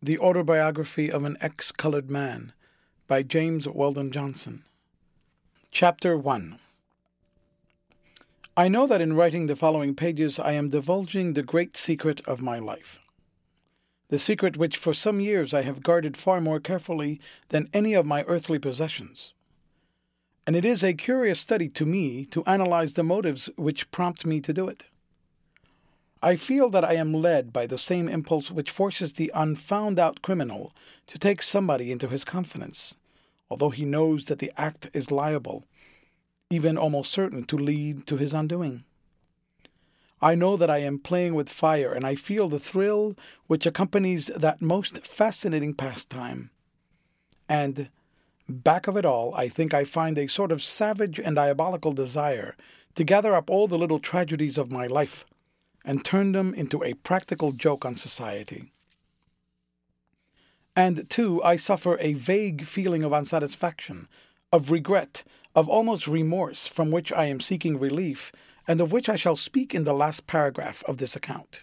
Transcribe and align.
The 0.00 0.20
Autobiography 0.20 1.10
of 1.10 1.24
an 1.24 1.36
Ex 1.40 1.72
Colored 1.72 2.08
Man 2.08 2.52
by 3.08 3.24
James 3.24 3.66
Weldon 3.66 4.12
Johnson. 4.12 4.62
Chapter 5.72 6.16
1 6.16 6.60
I 8.56 8.68
know 8.68 8.86
that 8.86 9.00
in 9.00 9.14
writing 9.14 9.48
the 9.48 9.56
following 9.56 9.96
pages 9.96 10.38
I 10.38 10.52
am 10.52 10.68
divulging 10.68 11.32
the 11.32 11.42
great 11.42 11.76
secret 11.76 12.20
of 12.28 12.40
my 12.40 12.60
life. 12.60 13.00
The 14.08 14.20
secret 14.20 14.56
which 14.56 14.76
for 14.76 14.94
some 14.94 15.18
years 15.18 15.52
I 15.52 15.62
have 15.62 15.82
guarded 15.82 16.16
far 16.16 16.40
more 16.40 16.60
carefully 16.60 17.20
than 17.48 17.68
any 17.72 17.94
of 17.94 18.06
my 18.06 18.22
earthly 18.28 18.60
possessions. 18.60 19.34
And 20.46 20.54
it 20.54 20.64
is 20.64 20.84
a 20.84 20.94
curious 20.94 21.40
study 21.40 21.68
to 21.70 21.84
me 21.84 22.24
to 22.26 22.44
analyze 22.44 22.92
the 22.92 23.02
motives 23.02 23.50
which 23.56 23.90
prompt 23.90 24.24
me 24.24 24.40
to 24.42 24.52
do 24.52 24.68
it. 24.68 24.84
I 26.22 26.34
feel 26.34 26.68
that 26.70 26.84
I 26.84 26.94
am 26.94 27.12
led 27.14 27.52
by 27.52 27.66
the 27.66 27.78
same 27.78 28.08
impulse 28.08 28.50
which 28.50 28.72
forces 28.72 29.12
the 29.12 29.30
unfound 29.34 30.00
out 30.00 30.20
criminal 30.20 30.72
to 31.06 31.18
take 31.18 31.42
somebody 31.42 31.92
into 31.92 32.08
his 32.08 32.24
confidence, 32.24 32.96
although 33.48 33.70
he 33.70 33.84
knows 33.84 34.24
that 34.24 34.40
the 34.40 34.52
act 34.56 34.90
is 34.92 35.12
liable, 35.12 35.64
even 36.50 36.76
almost 36.76 37.12
certain 37.12 37.44
to 37.44 37.56
lead 37.56 38.06
to 38.08 38.16
his 38.16 38.34
undoing. 38.34 38.84
I 40.20 40.34
know 40.34 40.56
that 40.56 40.70
I 40.70 40.78
am 40.78 40.98
playing 40.98 41.36
with 41.36 41.48
fire, 41.48 41.92
and 41.92 42.04
I 42.04 42.16
feel 42.16 42.48
the 42.48 42.58
thrill 42.58 43.16
which 43.46 43.66
accompanies 43.66 44.26
that 44.26 44.60
most 44.60 45.06
fascinating 45.06 45.74
pastime. 45.74 46.50
And, 47.48 47.90
back 48.48 48.88
of 48.88 48.96
it 48.96 49.04
all, 49.04 49.32
I 49.36 49.48
think 49.48 49.72
I 49.72 49.84
find 49.84 50.18
a 50.18 50.26
sort 50.26 50.50
of 50.50 50.64
savage 50.64 51.20
and 51.20 51.36
diabolical 51.36 51.92
desire 51.92 52.56
to 52.96 53.04
gather 53.04 53.36
up 53.36 53.48
all 53.48 53.68
the 53.68 53.78
little 53.78 54.00
tragedies 54.00 54.58
of 54.58 54.72
my 54.72 54.88
life 54.88 55.24
and 55.88 56.04
turn 56.04 56.32
them 56.32 56.52
into 56.52 56.84
a 56.84 56.92
practical 56.92 57.50
joke 57.50 57.86
on 57.86 57.96
society. 57.96 58.70
And, 60.76 61.08
two, 61.08 61.42
I 61.42 61.56
suffer 61.56 61.96
a 61.98 62.12
vague 62.12 62.66
feeling 62.66 63.02
of 63.02 63.14
unsatisfaction, 63.14 64.06
of 64.52 64.70
regret, 64.70 65.24
of 65.54 65.66
almost 65.66 66.06
remorse 66.06 66.66
from 66.66 66.90
which 66.90 67.10
I 67.10 67.24
am 67.24 67.40
seeking 67.40 67.80
relief, 67.80 68.30
and 68.66 68.82
of 68.82 68.92
which 68.92 69.08
I 69.08 69.16
shall 69.16 69.34
speak 69.34 69.74
in 69.74 69.84
the 69.84 69.94
last 69.94 70.26
paragraph 70.26 70.84
of 70.86 70.98
this 70.98 71.16
account. 71.16 71.62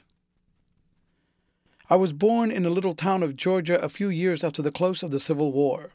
I 1.88 1.96
was 1.96 2.12
born 2.12 2.50
in 2.50 2.66
a 2.66 2.72
little 2.72 2.96
town 2.96 3.22
of 3.22 3.36
Georgia 3.36 3.80
a 3.80 3.90
few 3.90 4.10
years 4.10 4.44
after 4.44 4.64
the 4.64 4.72
close 4.72 5.04
of 5.04 5.12
the 5.12 5.20
Civil 5.20 5.52
War. 5.52 5.92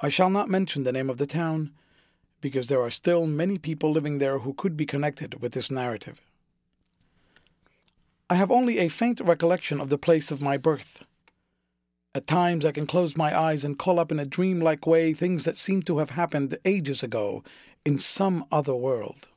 I 0.00 0.10
shall 0.10 0.30
not 0.30 0.48
mention 0.48 0.84
the 0.84 0.92
name 0.92 1.10
of 1.10 1.18
the 1.18 1.26
town, 1.26 1.72
because 2.40 2.68
there 2.68 2.82
are 2.82 2.90
still 2.90 3.26
many 3.26 3.58
people 3.58 3.90
living 3.90 4.18
there 4.18 4.38
who 4.38 4.54
could 4.54 4.76
be 4.76 4.86
connected 4.86 5.42
with 5.42 5.54
this 5.54 5.72
narrative. 5.72 6.20
I 8.30 8.34
have 8.36 8.50
only 8.50 8.78
a 8.78 8.88
faint 8.88 9.20
recollection 9.20 9.80
of 9.80 9.88
the 9.90 9.98
place 9.98 10.30
of 10.30 10.40
my 10.40 10.56
birth. 10.56 11.04
At 12.14 12.26
times 12.26 12.64
I 12.64 12.72
can 12.72 12.86
close 12.86 13.16
my 13.16 13.38
eyes 13.38 13.64
and 13.64 13.78
call 13.78 13.98
up 13.98 14.12
in 14.12 14.18
a 14.18 14.26
dreamlike 14.26 14.86
way 14.86 15.12
things 15.12 15.44
that 15.44 15.56
seem 15.56 15.82
to 15.84 15.98
have 15.98 16.10
happened 16.10 16.58
ages 16.64 17.02
ago 17.02 17.42
in 17.84 17.98
some 17.98 18.44
other 18.52 18.74
world. 18.74 19.28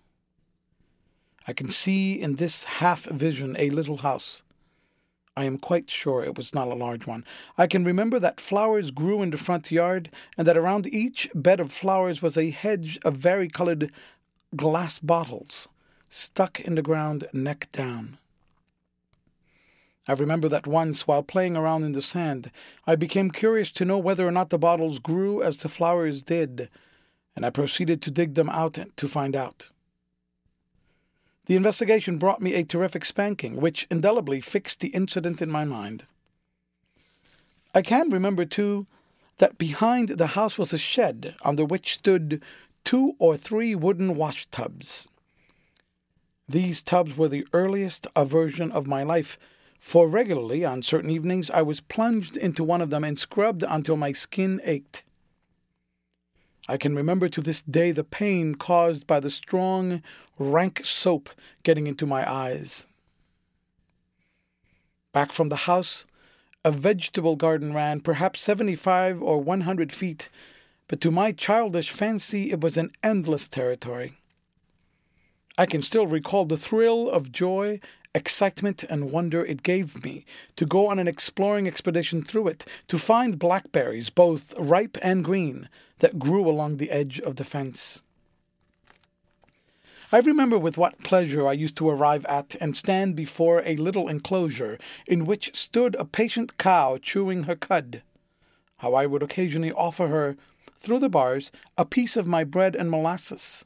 I 1.48 1.54
can 1.54 1.70
see 1.70 2.14
in 2.20 2.36
this 2.36 2.64
half 2.64 3.06
vision 3.06 3.56
a 3.58 3.70
little 3.70 3.98
house. 3.98 4.44
I 5.38 5.44
am 5.44 5.58
quite 5.58 5.90
sure 5.90 6.24
it 6.24 6.38
was 6.38 6.56
not 6.56 6.70
a 6.70 6.76
large 6.76 7.06
one. 7.06 7.26
I 7.58 7.68
can 7.68 7.84
remember 7.84 8.20
that 8.20 8.40
flowers 8.40 8.92
grew 8.92 9.22
in 9.22 9.32
the 9.32 9.38
front 9.38 9.70
yard, 9.70 10.10
and 10.38 10.48
that 10.48 10.58
around 10.58 10.88
each 10.88 11.30
bed 11.36 11.60
of 11.60 11.72
flowers 11.72 12.22
was 12.22 12.38
a 12.38 12.50
hedge 12.50 12.98
of 13.04 13.18
varicolored 13.18 13.92
glass 14.56 14.98
bottles 15.00 15.68
stuck 16.10 16.62
in 16.62 16.76
the 16.76 16.82
ground 16.82 17.28
neck 17.34 17.68
down. 17.74 18.18
I 20.08 20.14
remember 20.14 20.48
that 20.50 20.68
once, 20.68 21.08
while 21.08 21.24
playing 21.24 21.58
around 21.58 21.84
in 21.84 21.94
the 21.94 22.02
sand, 22.02 22.52
I 22.86 22.96
became 22.96 23.32
curious 23.32 23.72
to 23.72 23.86
know 23.86 23.98
whether 23.98 24.28
or 24.28 24.32
not 24.32 24.50
the 24.50 24.60
bottles 24.60 25.00
grew 25.00 25.42
as 25.42 25.58
the 25.58 25.70
flowers 25.70 26.22
did, 26.22 26.70
and 27.36 27.46
I 27.46 27.50
proceeded 27.50 28.02
to 28.04 28.12
dig 28.12 28.36
them 28.36 28.50
out 28.50 28.78
to 28.96 29.08
find 29.08 29.36
out. 29.36 29.72
The 31.48 31.56
investigation 31.56 32.18
brought 32.18 32.42
me 32.42 32.54
a 32.54 32.64
terrific 32.64 33.06
spanking, 33.06 33.56
which 33.56 33.88
indelibly 33.90 34.42
fixed 34.42 34.80
the 34.80 34.90
incident 34.90 35.42
in 35.42 35.52
my 35.52 35.64
mind. 35.64 36.06
I 37.74 37.82
can 37.82 38.10
remember, 38.10 38.46
too, 38.46 38.88
that 39.38 39.58
behind 39.58 40.10
the 40.10 40.28
house 40.28 40.58
was 40.58 40.72
a 40.72 40.78
shed 40.78 41.36
under 41.44 41.66
which 41.66 41.96
stood 41.96 42.42
two 42.84 43.16
or 43.20 43.38
three 43.38 43.76
wooden 43.76 44.16
wash 44.16 44.48
tubs. 44.52 45.08
These 46.48 46.84
tubs 46.84 47.18
were 47.18 47.28
the 47.28 47.46
earliest 47.54 48.08
aversion 48.16 48.72
of 48.72 48.88
my 48.88 49.04
life 49.04 49.38
for 49.86 50.08
regularly, 50.08 50.66
on 50.66 50.82
certain 50.82 51.12
evenings, 51.12 51.52
I 51.52 51.62
was 51.62 51.80
plunged 51.80 52.36
into 52.36 52.64
one 52.64 52.82
of 52.82 52.90
them 52.90 53.04
and 53.04 53.20
scrubbed 53.20 53.62
until 53.62 53.96
my 53.96 54.14
skin 54.14 54.60
ached. 54.64 55.04
I 56.68 56.76
can 56.76 56.96
remember 56.96 57.30
to 57.30 57.40
this 57.40 57.62
day 57.62 57.92
the 57.92 58.04
pain 58.04 58.56
caused 58.56 59.06
by 59.06 59.20
the 59.20 59.30
strong, 59.30 60.02
rank 60.40 60.82
soap 60.84 61.30
getting 61.62 61.86
into 61.86 62.08
my 62.08 62.28
eyes. 62.28 62.88
Back 65.14 65.32
from 65.32 65.50
the 65.50 65.68
house, 65.68 66.08
a 66.64 66.72
vegetable 66.72 67.36
garden 67.36 67.76
ran, 67.76 68.00
perhaps 68.00 68.42
seventy 68.42 68.76
five 68.76 69.22
or 69.22 69.40
one 69.40 69.62
hundred 69.62 69.92
feet, 69.94 70.30
but 70.88 71.00
to 71.02 71.12
my 71.12 71.32
childish 71.32 71.92
fancy 71.92 72.52
it 72.52 72.60
was 72.60 72.76
an 72.76 72.90
endless 73.04 73.48
territory. 73.48 74.18
I 75.60 75.68
can 75.68 75.84
still 75.84 76.08
recall 76.08 76.46
the 76.46 76.58
thrill 76.58 77.08
of 77.08 77.32
joy 77.32 77.82
excitement 78.16 78.86
and 78.86 79.12
wonder 79.12 79.46
it 79.46 79.62
gave 79.62 80.04
me 80.04 80.26
to 80.56 80.66
go 80.66 80.88
on 80.88 80.98
an 80.98 81.08
exploring 81.08 81.68
expedition 81.68 82.24
through 82.24 82.48
it, 82.48 82.66
to 82.88 82.98
find 82.98 83.38
blackberries, 83.38 84.10
both 84.10 84.58
ripe 84.58 84.98
and 85.02 85.24
green, 85.24 85.68
that 86.00 86.18
grew 86.18 86.50
along 86.50 86.78
the 86.78 86.90
edge 86.90 87.20
of 87.20 87.36
the 87.36 87.44
fence. 87.44 88.02
I 90.12 90.20
remember 90.20 90.58
with 90.58 90.78
what 90.78 91.04
pleasure 91.04 91.46
I 91.46 91.54
used 91.54 91.76
to 91.78 91.90
arrive 91.90 92.26
at 92.26 92.56
and 92.62 92.78
stand 92.78 93.16
before 93.16 93.62
a 93.66 93.76
little 93.76 94.08
enclosure 94.08 94.80
in 95.06 95.26
which 95.26 95.56
stood 95.56 95.96
a 95.96 96.06
patient 96.06 96.58
cow 96.58 96.98
chewing 97.02 97.44
her 97.44 97.56
cud. 97.56 98.02
How 98.78 98.94
I 98.94 99.08
would 99.08 99.24
occasionally 99.24 99.74
offer 99.74 100.08
her, 100.08 100.38
through 100.80 101.00
the 101.00 101.10
bars, 101.10 101.52
a 101.78 101.84
piece 101.84 102.16
of 102.16 102.28
my 102.28 102.44
bread 102.44 102.76
and 102.76 102.90
molasses, 102.90 103.66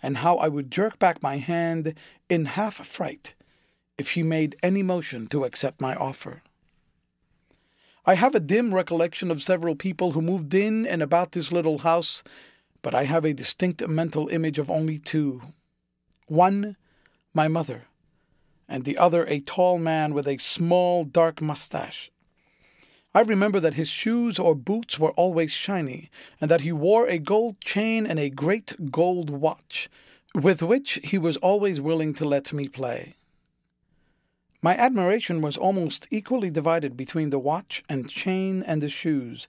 and 0.00 0.18
how 0.18 0.36
I 0.36 0.46
would 0.46 0.70
jerk 0.70 0.98
back 0.98 1.22
my 1.22 1.38
hand 1.38 1.94
in 2.28 2.44
half 2.44 2.86
fright 2.86 3.34
if 3.98 4.08
she 4.08 4.22
made 4.22 4.56
any 4.62 4.82
motion 4.82 5.26
to 5.26 5.44
accept 5.44 5.80
my 5.80 5.94
offer. 5.96 6.42
I 8.06 8.14
have 8.14 8.34
a 8.34 8.40
dim 8.40 8.72
recollection 8.72 9.30
of 9.30 9.42
several 9.42 9.74
people 9.74 10.12
who 10.12 10.22
moved 10.22 10.54
in 10.54 10.86
and 10.86 11.02
about 11.02 11.32
this 11.32 11.52
little 11.52 11.78
house, 11.78 12.22
but 12.80 12.94
I 12.94 13.04
have 13.04 13.24
a 13.24 13.34
distinct 13.34 13.86
mental 13.86 14.28
image 14.28 14.58
of 14.58 14.70
only 14.70 14.98
two. 14.98 15.42
One, 16.26 16.76
my 17.34 17.48
mother, 17.48 17.84
and 18.68 18.84
the 18.84 18.96
other 18.96 19.26
a 19.26 19.40
tall 19.40 19.78
man 19.78 20.14
with 20.14 20.28
a 20.28 20.38
small 20.38 21.04
dark 21.04 21.42
mustache. 21.42 22.10
I 23.14 23.22
remember 23.22 23.58
that 23.60 23.74
his 23.74 23.88
shoes 23.88 24.38
or 24.38 24.54
boots 24.54 24.98
were 24.98 25.12
always 25.12 25.50
shiny, 25.50 26.08
and 26.40 26.50
that 26.50 26.60
he 26.60 26.72
wore 26.72 27.08
a 27.08 27.18
gold 27.18 27.60
chain 27.60 28.06
and 28.06 28.18
a 28.18 28.30
great 28.30 28.90
gold 28.90 29.28
watch, 29.28 29.90
with 30.34 30.62
which 30.62 31.00
he 31.02 31.18
was 31.18 31.36
always 31.38 31.80
willing 31.80 32.14
to 32.14 32.24
let 32.24 32.52
me 32.52 32.68
play. 32.68 33.16
My 34.60 34.76
admiration 34.76 35.40
was 35.40 35.56
almost 35.56 36.08
equally 36.10 36.50
divided 36.50 36.96
between 36.96 37.30
the 37.30 37.38
watch 37.38 37.84
and 37.88 38.10
chain 38.10 38.64
and 38.64 38.82
the 38.82 38.88
shoes. 38.88 39.46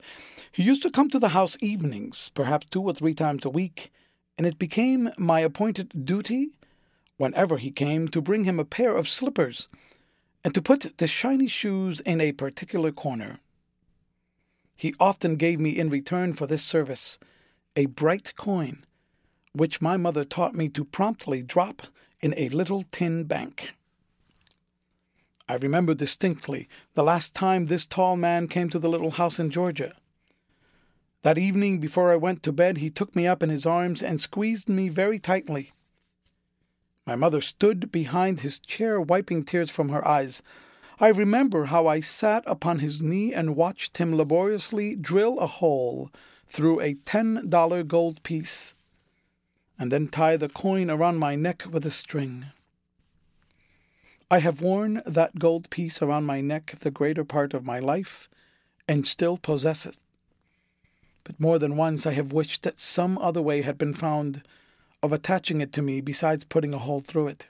He 0.52 0.62
used 0.62 0.82
to 0.82 0.90
come 0.90 1.10
to 1.10 1.18
the 1.18 1.30
house 1.30 1.56
evenings, 1.60 2.30
perhaps 2.32 2.68
two 2.70 2.82
or 2.82 2.92
three 2.92 3.14
times 3.14 3.44
a 3.44 3.50
week, 3.50 3.90
and 4.38 4.46
it 4.46 4.58
became 4.58 5.10
my 5.18 5.40
appointed 5.40 6.06
duty, 6.06 6.50
whenever 7.16 7.58
he 7.58 7.72
came, 7.72 8.06
to 8.08 8.22
bring 8.22 8.44
him 8.44 8.60
a 8.60 8.64
pair 8.64 8.96
of 8.96 9.08
slippers 9.08 9.68
and 10.44 10.54
to 10.54 10.62
put 10.62 10.96
the 10.98 11.06
shiny 11.08 11.48
shoes 11.48 12.00
in 12.00 12.20
a 12.20 12.32
particular 12.32 12.92
corner. 12.92 13.40
He 14.76 14.94
often 15.00 15.36
gave 15.36 15.58
me 15.60 15.70
in 15.76 15.90
return 15.90 16.32
for 16.32 16.46
this 16.46 16.64
service 16.64 17.18
a 17.76 17.86
bright 17.86 18.34
coin, 18.36 18.84
which 19.52 19.82
my 19.82 19.96
mother 19.96 20.24
taught 20.24 20.54
me 20.54 20.68
to 20.70 20.84
promptly 20.84 21.42
drop 21.42 21.82
in 22.20 22.32
a 22.36 22.48
little 22.50 22.84
tin 22.90 23.24
bank. 23.24 23.74
I 25.50 25.56
remember 25.56 25.94
distinctly 25.94 26.68
the 26.94 27.02
last 27.02 27.34
time 27.34 27.64
this 27.64 27.84
tall 27.84 28.14
man 28.14 28.46
came 28.46 28.70
to 28.70 28.78
the 28.78 28.88
little 28.88 29.10
house 29.10 29.40
in 29.40 29.50
Georgia. 29.50 29.96
That 31.22 31.38
evening, 31.38 31.80
before 31.80 32.12
I 32.12 32.16
went 32.16 32.44
to 32.44 32.52
bed, 32.52 32.78
he 32.78 32.88
took 32.88 33.16
me 33.16 33.26
up 33.26 33.42
in 33.42 33.50
his 33.50 33.66
arms 33.66 34.00
and 34.00 34.20
squeezed 34.20 34.68
me 34.68 34.88
very 34.88 35.18
tightly. 35.18 35.72
My 37.04 37.16
mother 37.16 37.40
stood 37.40 37.90
behind 37.90 38.40
his 38.40 38.60
chair, 38.60 39.00
wiping 39.00 39.42
tears 39.42 39.70
from 39.70 39.88
her 39.88 40.06
eyes. 40.06 40.40
I 41.00 41.08
remember 41.08 41.64
how 41.64 41.88
I 41.88 41.98
sat 41.98 42.44
upon 42.46 42.78
his 42.78 43.02
knee 43.02 43.34
and 43.34 43.56
watched 43.56 43.96
him 43.96 44.14
laboriously 44.14 44.94
drill 44.94 45.40
a 45.40 45.48
hole 45.48 46.12
through 46.46 46.78
a 46.78 46.94
ten 46.94 47.48
dollar 47.48 47.82
gold 47.82 48.22
piece, 48.22 48.74
and 49.76 49.90
then 49.90 50.06
tie 50.06 50.36
the 50.36 50.48
coin 50.48 50.88
around 50.90 51.18
my 51.18 51.34
neck 51.34 51.64
with 51.68 51.84
a 51.84 51.90
string. 51.90 52.46
I 54.32 54.38
have 54.38 54.62
worn 54.62 55.02
that 55.04 55.40
gold 55.40 55.68
piece 55.70 56.00
around 56.00 56.24
my 56.24 56.40
neck 56.40 56.76
the 56.80 56.92
greater 56.92 57.24
part 57.24 57.52
of 57.52 57.64
my 57.64 57.80
life, 57.80 58.28
and 58.86 59.04
still 59.04 59.36
possess 59.36 59.84
it. 59.84 59.98
But 61.24 61.40
more 61.40 61.58
than 61.58 61.76
once 61.76 62.06
I 62.06 62.12
have 62.12 62.32
wished 62.32 62.62
that 62.62 62.80
some 62.80 63.18
other 63.18 63.42
way 63.42 63.62
had 63.62 63.76
been 63.76 63.92
found 63.92 64.44
of 65.02 65.12
attaching 65.12 65.60
it 65.60 65.72
to 65.72 65.82
me 65.82 66.00
besides 66.00 66.44
putting 66.44 66.72
a 66.72 66.78
hole 66.78 67.00
through 67.00 67.26
it. 67.26 67.48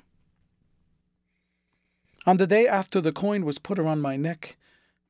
On 2.27 2.39
the 2.39 2.47
day 2.47 2.67
after 2.67 3.01
the 3.01 3.13
coin 3.13 3.45
was 3.45 3.59
put 3.59 3.79
around 3.79 4.01
my 4.01 4.17
neck, 4.17 4.57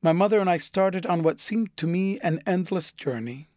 my 0.01 0.11
mother 0.11 0.39
and 0.39 0.49
I 0.49 0.57
started 0.57 1.05
on 1.05 1.23
what 1.23 1.39
seemed 1.39 1.75
to 1.77 1.87
me 1.87 2.19
an 2.19 2.41
endless 2.45 2.91
journey. 2.91 3.47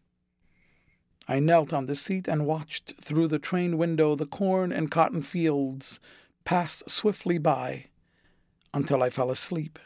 I 1.27 1.41
knelt 1.41 1.73
on 1.73 1.87
the 1.87 1.97
seat 1.97 2.29
and 2.29 2.47
watched 2.47 2.95
through 3.01 3.29
the 3.29 3.39
train 3.41 3.77
window 3.77 4.15
the 4.15 4.27
corn 4.27 4.71
and 4.71 4.91
cotton 4.91 5.23
fields 5.23 5.99
pass 6.45 6.83
swiftly 6.87 7.39
by 7.39 7.87
until 8.75 9.03
I 9.03 9.09
fell 9.09 9.31
asleep. 9.31 9.79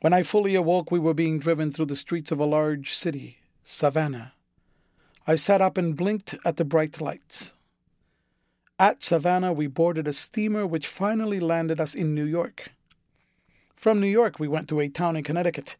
When 0.00 0.12
I 0.12 0.22
fully 0.22 0.54
awoke, 0.54 0.90
we 0.90 0.98
were 0.98 1.14
being 1.14 1.38
driven 1.38 1.70
through 1.70 1.86
the 1.86 1.96
streets 1.96 2.32
of 2.32 2.40
a 2.40 2.44
large 2.44 2.94
city, 2.94 3.38
Savannah. 3.62 4.32
I 5.26 5.36
sat 5.36 5.60
up 5.60 5.76
and 5.76 5.96
blinked 5.96 6.34
at 6.44 6.56
the 6.56 6.64
bright 6.64 7.00
lights. 7.00 7.52
At 8.78 9.02
Savannah, 9.02 9.52
we 9.52 9.66
boarded 9.66 10.08
a 10.08 10.12
steamer 10.12 10.66
which 10.66 10.86
finally 10.86 11.38
landed 11.38 11.80
us 11.80 11.94
in 11.94 12.14
New 12.14 12.24
York. 12.24 12.72
From 13.74 14.00
New 14.00 14.06
York, 14.06 14.38
we 14.38 14.48
went 14.48 14.68
to 14.68 14.80
a 14.80 14.88
town 14.88 15.16
in 15.16 15.24
Connecticut, 15.24 15.76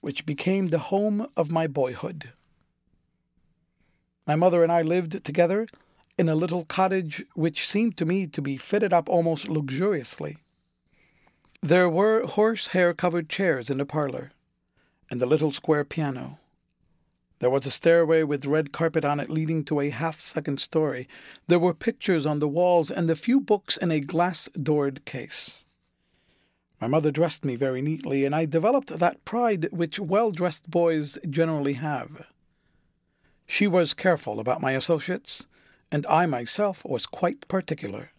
which 0.00 0.26
became 0.26 0.68
the 0.68 0.78
home 0.78 1.28
of 1.36 1.50
my 1.50 1.66
boyhood. 1.66 2.30
My 4.26 4.36
mother 4.36 4.62
and 4.62 4.70
I 4.70 4.82
lived 4.82 5.24
together 5.24 5.66
in 6.16 6.28
a 6.28 6.34
little 6.34 6.64
cottage 6.64 7.24
which 7.34 7.66
seemed 7.66 7.96
to 7.96 8.04
me 8.04 8.26
to 8.28 8.42
be 8.42 8.56
fitted 8.56 8.92
up 8.92 9.08
almost 9.08 9.48
luxuriously. 9.48 10.36
There 11.64 11.88
were 11.88 12.26
horsehair 12.26 12.92
covered 12.92 13.28
chairs 13.28 13.70
in 13.70 13.78
the 13.78 13.86
parlor, 13.86 14.32
and 15.08 15.20
the 15.20 15.26
little 15.26 15.52
square 15.52 15.84
piano. 15.84 16.40
There 17.38 17.50
was 17.50 17.66
a 17.66 17.70
stairway 17.70 18.24
with 18.24 18.46
red 18.46 18.72
carpet 18.72 19.04
on 19.04 19.20
it 19.20 19.30
leading 19.30 19.64
to 19.66 19.78
a 19.78 19.90
half 19.90 20.18
second 20.18 20.58
story. 20.58 21.06
There 21.46 21.60
were 21.60 21.72
pictures 21.72 22.26
on 22.26 22.40
the 22.40 22.48
walls 22.48 22.90
and 22.90 23.08
a 23.08 23.14
few 23.14 23.40
books 23.40 23.76
in 23.76 23.92
a 23.92 24.00
glass 24.00 24.48
doored 24.60 25.04
case. 25.04 25.64
My 26.80 26.88
mother 26.88 27.12
dressed 27.12 27.44
me 27.44 27.54
very 27.54 27.80
neatly, 27.80 28.24
and 28.24 28.34
I 28.34 28.44
developed 28.44 28.98
that 28.98 29.24
pride 29.24 29.68
which 29.70 30.00
well 30.00 30.32
dressed 30.32 30.68
boys 30.68 31.16
generally 31.30 31.74
have. 31.74 32.26
She 33.46 33.68
was 33.68 33.94
careful 33.94 34.40
about 34.40 34.60
my 34.60 34.72
associates, 34.72 35.46
and 35.92 36.06
I 36.06 36.26
myself 36.26 36.84
was 36.84 37.06
quite 37.06 37.46
particular. 37.46 38.11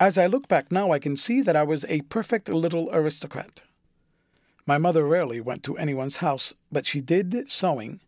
As 0.00 0.16
I 0.16 0.24
look 0.24 0.48
back 0.48 0.72
now, 0.72 0.92
I 0.92 0.98
can 0.98 1.14
see 1.14 1.42
that 1.42 1.54
I 1.54 1.62
was 1.62 1.84
a 1.84 2.00
perfect 2.02 2.48
little 2.48 2.88
aristocrat. 2.90 3.62
My 4.64 4.78
mother 4.78 5.06
rarely 5.06 5.42
went 5.42 5.62
to 5.64 5.76
anyone's 5.76 6.16
house, 6.16 6.54
but 6.72 6.86
she 6.86 7.02
did 7.02 7.50
sewing, 7.50 8.00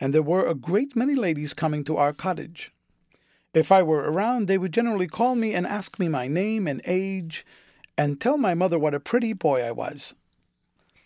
and 0.00 0.12
there 0.12 0.20
were 0.20 0.48
a 0.48 0.56
great 0.56 0.96
many 0.96 1.14
ladies 1.14 1.54
coming 1.54 1.84
to 1.84 1.96
our 1.96 2.12
cottage. 2.12 2.72
If 3.54 3.70
I 3.70 3.84
were 3.84 4.10
around, 4.10 4.48
they 4.48 4.58
would 4.58 4.72
generally 4.72 5.06
call 5.06 5.36
me 5.36 5.54
and 5.54 5.64
ask 5.64 6.00
me 6.00 6.08
my 6.08 6.26
name 6.26 6.66
and 6.66 6.82
age, 6.84 7.46
and 7.96 8.20
tell 8.20 8.36
my 8.36 8.54
mother 8.54 8.78
what 8.78 8.94
a 8.94 8.98
pretty 8.98 9.32
boy 9.32 9.62
I 9.62 9.70
was. 9.70 10.16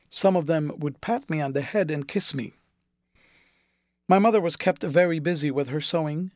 Some 0.08 0.35
of 0.35 0.46
them 0.46 0.73
would 0.78 1.02
pat 1.02 1.28
me 1.28 1.43
on 1.43 1.52
the 1.52 1.61
head 1.61 1.90
and 1.90 2.08
kiss 2.08 2.32
me. 2.32 2.55
My 4.08 4.19
mother 4.19 4.40
was 4.40 4.56
kept 4.56 4.82
very 4.82 5.19
busy 5.19 5.50
with 5.50 5.69
her 5.69 5.82
sewing. 5.82 6.32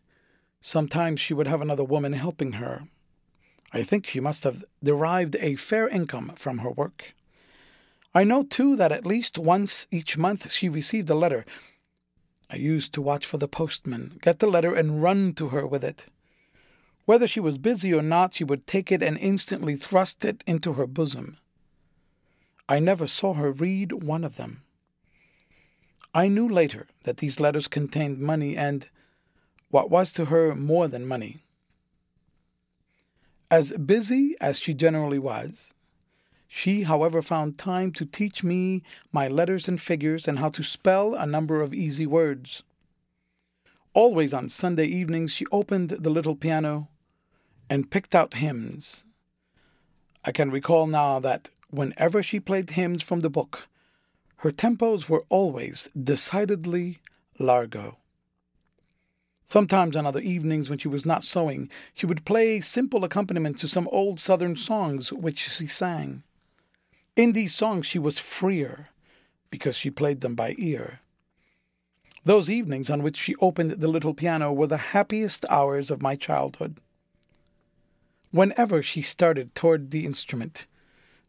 Sometimes 0.60 1.18
she 1.18 1.32
would 1.32 1.46
have 1.46 1.62
another 1.62 1.84
woman 1.84 2.12
helping 2.12 2.52
her. 2.52 2.88
I 3.76 3.82
think 3.82 4.06
she 4.06 4.20
must 4.20 4.44
have 4.44 4.64
derived 4.82 5.36
a 5.36 5.54
fair 5.54 5.86
income 5.86 6.32
from 6.36 6.58
her 6.58 6.70
work. 6.70 7.14
I 8.14 8.24
know, 8.24 8.42
too, 8.42 8.74
that 8.76 8.90
at 8.90 9.04
least 9.04 9.36
once 9.36 9.86
each 9.90 10.16
month 10.16 10.50
she 10.50 10.70
received 10.70 11.10
a 11.10 11.14
letter. 11.14 11.44
I 12.48 12.56
used 12.56 12.94
to 12.94 13.02
watch 13.02 13.26
for 13.26 13.36
the 13.36 13.48
postman, 13.48 14.18
get 14.22 14.38
the 14.38 14.46
letter, 14.46 14.74
and 14.74 15.02
run 15.02 15.34
to 15.34 15.48
her 15.48 15.66
with 15.66 15.84
it. 15.84 16.06
Whether 17.04 17.28
she 17.28 17.38
was 17.38 17.58
busy 17.58 17.92
or 17.92 18.00
not, 18.00 18.32
she 18.32 18.44
would 18.44 18.66
take 18.66 18.90
it 18.90 19.02
and 19.02 19.18
instantly 19.18 19.76
thrust 19.76 20.24
it 20.24 20.42
into 20.46 20.72
her 20.72 20.86
bosom. 20.86 21.36
I 22.70 22.78
never 22.78 23.06
saw 23.06 23.34
her 23.34 23.52
read 23.52 23.92
one 23.92 24.24
of 24.24 24.36
them. 24.36 24.62
I 26.14 26.28
knew 26.28 26.48
later 26.48 26.86
that 27.02 27.18
these 27.18 27.40
letters 27.40 27.68
contained 27.68 28.20
money 28.20 28.56
and, 28.56 28.88
what 29.68 29.90
was 29.90 30.14
to 30.14 30.24
her 30.24 30.54
more 30.54 30.88
than 30.88 31.06
money. 31.06 31.42
As 33.50 33.72
busy 33.72 34.34
as 34.40 34.58
she 34.58 34.74
generally 34.74 35.20
was, 35.20 35.72
she, 36.48 36.82
however, 36.82 37.22
found 37.22 37.58
time 37.58 37.92
to 37.92 38.04
teach 38.04 38.42
me 38.42 38.82
my 39.12 39.28
letters 39.28 39.68
and 39.68 39.80
figures 39.80 40.26
and 40.26 40.38
how 40.38 40.48
to 40.50 40.64
spell 40.64 41.14
a 41.14 41.26
number 41.26 41.60
of 41.60 41.72
easy 41.72 42.06
words. 42.06 42.64
Always 43.94 44.34
on 44.34 44.48
Sunday 44.48 44.86
evenings, 44.86 45.32
she 45.32 45.46
opened 45.52 45.90
the 45.90 46.10
little 46.10 46.34
piano 46.34 46.88
and 47.70 47.90
picked 47.90 48.14
out 48.14 48.34
hymns. 48.34 49.04
I 50.24 50.32
can 50.32 50.50
recall 50.50 50.86
now 50.88 51.20
that 51.20 51.50
whenever 51.70 52.22
she 52.22 52.40
played 52.40 52.70
hymns 52.70 53.02
from 53.02 53.20
the 53.20 53.30
book, 53.30 53.68
her 54.38 54.50
tempos 54.50 55.08
were 55.08 55.24
always 55.28 55.88
decidedly 56.00 56.98
largo. 57.38 57.98
Sometimes 59.48 59.94
on 59.94 60.06
other 60.06 60.20
evenings 60.20 60.68
when 60.68 60.78
she 60.80 60.88
was 60.88 61.06
not 61.06 61.22
sewing, 61.22 61.70
she 61.94 62.04
would 62.04 62.24
play 62.24 62.60
simple 62.60 63.04
accompaniment 63.04 63.58
to 63.58 63.68
some 63.68 63.88
old 63.92 64.18
southern 64.18 64.56
songs 64.56 65.12
which 65.12 65.38
she 65.48 65.68
sang. 65.68 66.24
In 67.14 67.32
these 67.32 67.54
songs 67.54 67.86
she 67.86 68.00
was 68.00 68.18
freer, 68.18 68.88
because 69.48 69.76
she 69.76 69.88
played 69.88 70.20
them 70.20 70.34
by 70.34 70.56
ear. 70.58 70.98
Those 72.24 72.50
evenings 72.50 72.90
on 72.90 73.04
which 73.04 73.16
she 73.16 73.36
opened 73.36 73.70
the 73.70 73.86
little 73.86 74.14
piano 74.14 74.52
were 74.52 74.66
the 74.66 74.76
happiest 74.78 75.46
hours 75.48 75.92
of 75.92 76.02
my 76.02 76.16
childhood. 76.16 76.80
Whenever 78.32 78.82
she 78.82 79.00
started 79.00 79.54
toward 79.54 79.92
the 79.92 80.04
instrument, 80.04 80.66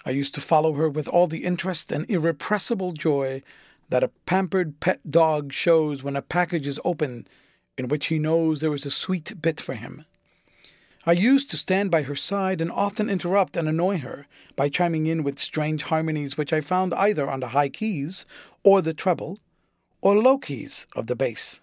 I 0.08 0.10
used 0.10 0.34
to 0.34 0.42
follow 0.42 0.74
her 0.74 0.90
with 0.90 1.08
all 1.08 1.28
the 1.28 1.44
interest 1.44 1.92
and 1.92 2.10
irrepressible 2.10 2.94
joy 2.94 3.44
that 3.90 4.04
a 4.04 4.12
pampered 4.26 4.80
pet 4.80 5.12
dog 5.12 5.54
shows 5.54 6.02
when 6.02 6.16
a 6.16 6.24
package 6.24 6.66
is 6.66 6.80
opened 6.84 7.30
in 7.78 7.88
which 7.88 8.08
he 8.08 8.20
knows 8.20 8.60
there 8.60 8.74
is 8.74 8.86
a 8.86 8.92
sweet 8.92 9.42
bit 9.42 9.62
for 9.62 9.76
him. 9.76 10.06
I 11.06 11.14
used 11.14 11.50
to 11.52 11.58
stand 11.58 11.90
by 11.90 12.02
her 12.04 12.16
side 12.16 12.60
and 12.60 12.70
often 12.70 13.10
interrupt 13.10 13.56
and 13.56 13.70
annoy 13.70 14.00
her 14.00 14.28
by 14.58 14.68
chiming 14.68 15.08
in 15.08 15.24
with 15.24 15.40
strange 15.40 15.84
harmonies 15.84 16.38
which 16.38 16.52
I 16.52 16.60
found 16.60 16.94
either 16.96 17.30
on 17.30 17.40
the 17.40 17.50
high 17.50 17.70
keys, 17.70 18.26
or 18.64 18.82
the 18.82 18.94
treble, 18.94 19.40
or 20.02 20.18
low 20.18 20.38
keys 20.38 20.86
of 20.96 21.08
the 21.08 21.16
bass. 21.16 21.62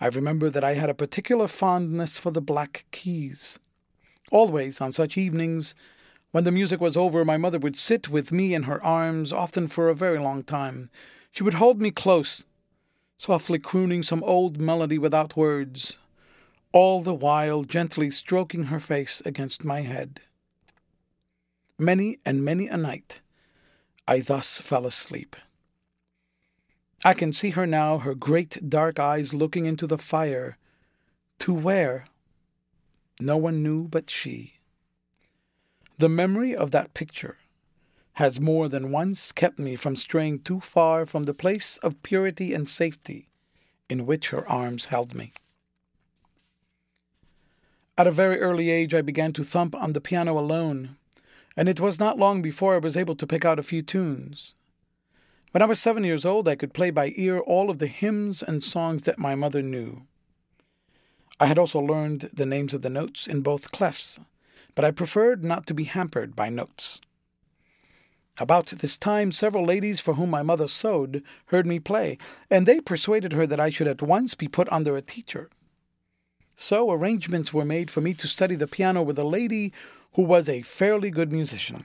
I 0.00 0.08
remember 0.08 0.50
that 0.50 0.64
I 0.64 0.74
had 0.74 0.90
a 0.90 0.94
particular 0.94 1.46
fondness 1.46 2.18
for 2.18 2.30
the 2.30 2.42
black 2.42 2.86
keys. 2.90 3.60
Always, 4.32 4.80
on 4.80 4.90
such 4.90 5.16
evenings, 5.16 5.74
when 6.32 6.44
the 6.44 6.50
music 6.50 6.80
was 6.80 6.96
over, 6.96 7.24
my 7.24 7.36
mother 7.36 7.58
would 7.58 7.76
sit 7.76 8.08
with 8.08 8.32
me 8.32 8.52
in 8.52 8.64
her 8.64 8.82
arms, 8.84 9.32
often 9.32 9.68
for 9.68 9.88
a 9.88 9.94
very 9.94 10.18
long 10.18 10.42
time. 10.42 10.90
She 11.30 11.42
would 11.44 11.54
hold 11.54 11.80
me 11.80 11.90
close, 11.90 12.44
softly 13.18 13.58
crooning 13.58 14.02
some 14.02 14.22
old 14.24 14.60
melody 14.60 14.98
without 14.98 15.36
words, 15.36 15.98
all 16.72 17.02
the 17.02 17.14
while 17.14 17.64
gently 17.64 18.10
stroking 18.10 18.64
her 18.64 18.80
face 18.80 19.22
against 19.24 19.64
my 19.64 19.80
head. 19.80 20.20
Many 21.78 22.18
and 22.24 22.44
many 22.44 22.68
a 22.68 22.76
night 22.76 23.20
I 24.08 24.20
thus 24.20 24.60
fell 24.60 24.86
asleep. 24.86 25.36
I 27.04 27.14
can 27.14 27.32
see 27.32 27.50
her 27.50 27.66
now, 27.66 27.98
her 27.98 28.14
great 28.14 28.68
dark 28.68 28.98
eyes 28.98 29.32
looking 29.32 29.66
into 29.66 29.86
the 29.86 29.98
fire. 29.98 30.58
To 31.40 31.52
where? 31.52 32.06
No 33.20 33.36
one 33.36 33.62
knew 33.62 33.88
but 33.88 34.10
she. 34.10 34.54
The 35.98 36.08
memory 36.08 36.54
of 36.54 36.72
that 36.72 36.94
picture 36.94 37.38
has 38.16 38.40
more 38.40 38.66
than 38.66 38.90
once 38.90 39.30
kept 39.30 39.58
me 39.58 39.76
from 39.76 39.94
straying 39.94 40.38
too 40.38 40.58
far 40.58 41.04
from 41.04 41.24
the 41.24 41.34
place 41.34 41.76
of 41.82 42.02
purity 42.02 42.54
and 42.54 42.66
safety 42.66 43.28
in 43.90 44.06
which 44.06 44.30
her 44.30 44.48
arms 44.48 44.86
held 44.86 45.14
me. 45.14 45.34
At 47.98 48.06
a 48.06 48.12
very 48.12 48.40
early 48.40 48.70
age, 48.70 48.94
I 48.94 49.02
began 49.02 49.34
to 49.34 49.44
thump 49.44 49.74
on 49.74 49.92
the 49.92 50.00
piano 50.00 50.38
alone, 50.38 50.96
and 51.58 51.68
it 51.68 51.78
was 51.78 52.00
not 52.00 52.18
long 52.18 52.40
before 52.40 52.74
I 52.74 52.78
was 52.78 52.96
able 52.96 53.16
to 53.16 53.26
pick 53.26 53.44
out 53.44 53.58
a 53.58 53.62
few 53.62 53.82
tunes. 53.82 54.54
When 55.52 55.60
I 55.60 55.66
was 55.66 55.78
seven 55.78 56.02
years 56.02 56.24
old, 56.24 56.48
I 56.48 56.54
could 56.54 56.72
play 56.72 56.88
by 56.88 57.12
ear 57.16 57.38
all 57.38 57.70
of 57.70 57.80
the 57.80 57.86
hymns 57.86 58.42
and 58.42 58.62
songs 58.62 59.02
that 59.02 59.18
my 59.18 59.34
mother 59.34 59.60
knew. 59.60 60.06
I 61.38 61.46
had 61.46 61.58
also 61.58 61.80
learned 61.80 62.30
the 62.32 62.46
names 62.46 62.72
of 62.72 62.80
the 62.80 62.88
notes 62.88 63.26
in 63.26 63.42
both 63.42 63.72
clefs, 63.72 64.18
but 64.74 64.86
I 64.86 64.90
preferred 64.90 65.44
not 65.44 65.66
to 65.66 65.74
be 65.74 65.84
hampered 65.84 66.34
by 66.34 66.48
notes. 66.48 67.02
About 68.38 68.66
this 68.66 68.98
time, 68.98 69.32
several 69.32 69.64
ladies 69.64 70.00
for 70.00 70.14
whom 70.14 70.30
my 70.30 70.42
mother 70.42 70.68
sewed 70.68 71.24
heard 71.46 71.66
me 71.66 71.78
play, 71.78 72.18
and 72.50 72.66
they 72.66 72.80
persuaded 72.80 73.32
her 73.32 73.46
that 73.46 73.60
I 73.60 73.70
should 73.70 73.86
at 73.86 74.02
once 74.02 74.34
be 74.34 74.48
put 74.48 74.70
under 74.70 74.96
a 74.96 75.02
teacher. 75.02 75.48
So 76.54 76.90
arrangements 76.90 77.54
were 77.54 77.64
made 77.64 77.90
for 77.90 78.00
me 78.00 78.12
to 78.14 78.26
study 78.26 78.54
the 78.54 78.66
piano 78.66 79.02
with 79.02 79.18
a 79.18 79.24
lady 79.24 79.72
who 80.14 80.22
was 80.22 80.48
a 80.48 80.62
fairly 80.62 81.10
good 81.10 81.32
musician. 81.32 81.84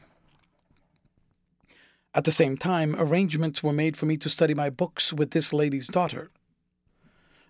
At 2.14 2.26
the 2.26 2.32
same 2.32 2.58
time, 2.58 2.96
arrangements 2.98 3.64
were 3.64 3.72
made 3.72 3.96
for 3.96 4.06
me 4.06 4.18
to 4.18 4.30
study 4.30 4.54
my 4.54 4.70
books 4.70 5.14
with 5.14 5.32
this 5.32 5.54
lady's 5.54 5.88
daughter. 5.88 6.30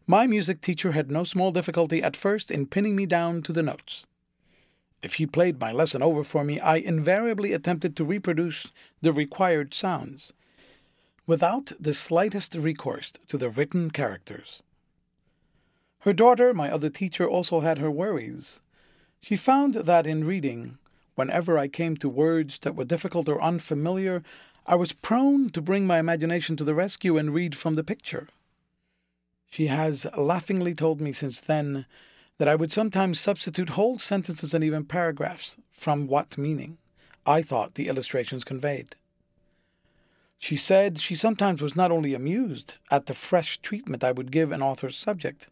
My 0.06 0.28
music 0.28 0.62
teacher 0.62 0.92
had 0.92 1.10
no 1.10 1.24
small 1.24 1.52
difficulty 1.52 2.04
at 2.04 2.18
first 2.18 2.52
in 2.52 2.68
pinning 2.68 2.96
me 2.96 3.08
down 3.08 3.42
to 3.44 3.54
the 3.54 3.64
notes. 3.64 4.06
If 5.04 5.16
he 5.16 5.26
played 5.26 5.60
my 5.60 5.72
lesson 5.72 6.04
over 6.04 6.24
for 6.24 6.44
me, 6.44 6.60
I 6.60 6.78
invariably 6.78 7.54
attempted 7.54 7.96
to 7.96 8.04
reproduce 8.04 8.68
the 9.02 9.12
required 9.12 9.74
sounds, 9.74 10.34
without 11.26 11.72
the 11.80 11.94
slightest 11.94 12.56
recourse 12.56 13.12
to 13.28 13.38
the 13.38 13.50
written 13.50 13.90
characters. 13.90 14.62
Her 16.00 16.14
daughter, 16.14 16.54
my 16.54 16.72
other 16.72 16.90
teacher, 16.90 17.28
also 17.28 17.60
had 17.62 17.78
her 17.78 17.92
worries. 17.92 18.62
She 19.22 19.36
found 19.36 19.76
that 19.76 20.08
in 20.08 20.24
reading, 20.24 20.78
whenever 21.16 21.58
I 21.58 21.68
came 21.68 21.96
to 21.98 22.10
words 22.10 22.60
that 22.60 22.76
were 22.76 22.86
difficult 22.86 23.30
or 23.30 23.42
unfamiliar, 23.42 24.24
I 24.66 24.76
was 24.76 24.94
prone 24.94 25.50
to 25.52 25.62
bring 25.62 25.86
my 25.86 26.00
imagination 26.00 26.56
to 26.58 26.64
the 26.64 26.76
rescue 26.76 27.18
and 27.18 27.34
read 27.34 27.56
from 27.56 27.74
the 27.74 27.84
picture. 27.84 28.30
She 29.50 29.68
has 29.68 30.06
laughingly 30.18 30.74
told 30.74 31.02
me 31.02 31.12
since 31.12 31.40
then 31.40 31.86
that 32.38 32.48
I 32.48 32.56
would 32.56 32.72
sometimes 32.72 33.20
substitute 33.20 33.70
whole 33.70 34.00
sentences 34.00 34.54
and 34.54 34.64
even 34.64 34.86
paragraphs 34.86 35.58
from 35.72 36.08
what 36.08 36.38
meaning 36.38 36.78
I 37.26 37.42
thought 37.42 37.76
the 37.76 37.88
illustrations 37.88 38.44
conveyed. 38.44 38.96
She 40.40 40.56
said 40.56 40.98
she 40.98 41.16
sometimes 41.16 41.62
was 41.62 41.76
not 41.76 41.92
only 41.92 42.16
amused 42.16 42.76
at 42.90 43.06
the 43.06 43.14
fresh 43.14 43.60
treatment 43.60 44.04
I 44.04 44.12
would 44.12 44.32
give 44.32 44.52
an 44.52 44.64
author's 44.64 44.98
subject, 44.98 45.50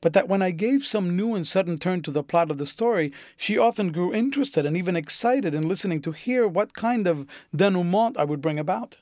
but 0.00 0.12
that 0.14 0.28
when 0.28 0.42
I 0.42 0.50
gave 0.50 0.84
some 0.84 1.16
new 1.16 1.34
and 1.34 1.46
sudden 1.46 1.78
turn 1.78 2.02
to 2.02 2.10
the 2.10 2.22
plot 2.22 2.50
of 2.50 2.58
the 2.58 2.66
story, 2.66 3.12
she 3.36 3.58
often 3.58 3.92
grew 3.92 4.14
interested 4.14 4.64
and 4.66 4.76
even 4.76 4.96
excited 4.96 5.54
in 5.54 5.68
listening 5.68 6.00
to 6.02 6.12
hear 6.12 6.48
what 6.48 6.74
kind 6.74 7.06
of 7.06 7.26
denouement 7.54 8.16
I 8.16 8.24
would 8.24 8.40
bring 8.40 8.58
about. 8.58 8.96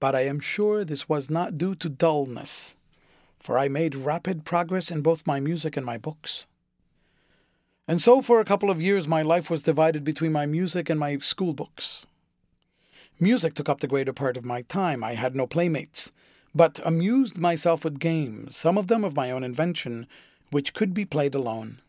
But 0.00 0.14
I 0.14 0.22
am 0.22 0.40
sure 0.40 0.84
this 0.84 1.08
was 1.08 1.30
not 1.30 1.56
due 1.56 1.74
to 1.76 1.88
dullness, 1.88 2.76
for 3.44 3.56
I 3.56 3.68
made 3.68 3.94
rapid 3.94 4.44
progress 4.44 4.90
in 4.90 5.02
both 5.02 5.26
my 5.26 5.38
music 5.38 5.76
and 5.76 5.86
my 5.86 5.98
books. 5.98 6.46
And 7.86 8.02
so, 8.02 8.22
for 8.22 8.40
a 8.40 8.44
couple 8.44 8.70
of 8.70 8.82
years, 8.82 9.06
my 9.06 9.22
life 9.22 9.50
was 9.50 9.62
divided 9.62 10.02
between 10.02 10.32
my 10.32 10.46
music 10.46 10.90
and 10.90 10.98
my 10.98 11.18
school 11.18 11.52
books. 11.52 12.06
Music 13.20 13.54
took 13.54 13.68
up 13.68 13.78
the 13.80 13.86
greater 13.86 14.12
part 14.12 14.36
of 14.36 14.44
my 14.44 14.62
time. 14.62 15.04
I 15.04 15.14
had 15.14 15.36
no 15.36 15.46
playmates 15.46 16.10
but 16.54 16.80
amused 16.84 17.36
myself 17.36 17.84
with 17.84 17.98
games, 17.98 18.56
some 18.56 18.78
of 18.78 18.86
them 18.86 19.04
of 19.04 19.16
my 19.16 19.30
own 19.30 19.42
invention, 19.42 20.06
which 20.50 20.72
could 20.72 20.94
be 20.94 21.04
played 21.04 21.34
alone. 21.34 21.80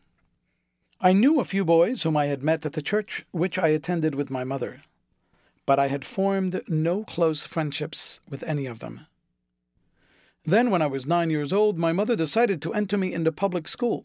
I 1.00 1.12
knew 1.12 1.38
a 1.38 1.44
few 1.44 1.64
boys 1.64 2.02
whom 2.02 2.16
I 2.16 2.26
had 2.26 2.42
met 2.42 2.66
at 2.66 2.72
the 2.72 2.82
church 2.82 3.24
which 3.30 3.58
I 3.58 3.68
attended 3.68 4.14
with 4.14 4.30
my 4.30 4.44
mother, 4.44 4.80
but 5.66 5.78
I 5.78 5.88
had 5.88 6.04
formed 6.04 6.62
no 6.66 7.04
close 7.04 7.46
friendships 7.46 8.20
with 8.28 8.42
any 8.42 8.66
of 8.66 8.80
them. 8.80 9.06
Then, 10.46 10.70
when 10.70 10.80
I 10.80 10.86
was 10.86 11.06
nine 11.06 11.30
years 11.30 11.52
old, 11.52 11.76
my 11.76 11.92
mother 11.92 12.14
decided 12.14 12.62
to 12.62 12.72
enter 12.72 12.96
me 12.96 13.12
into 13.12 13.32
public 13.32 13.66
school. 13.66 14.04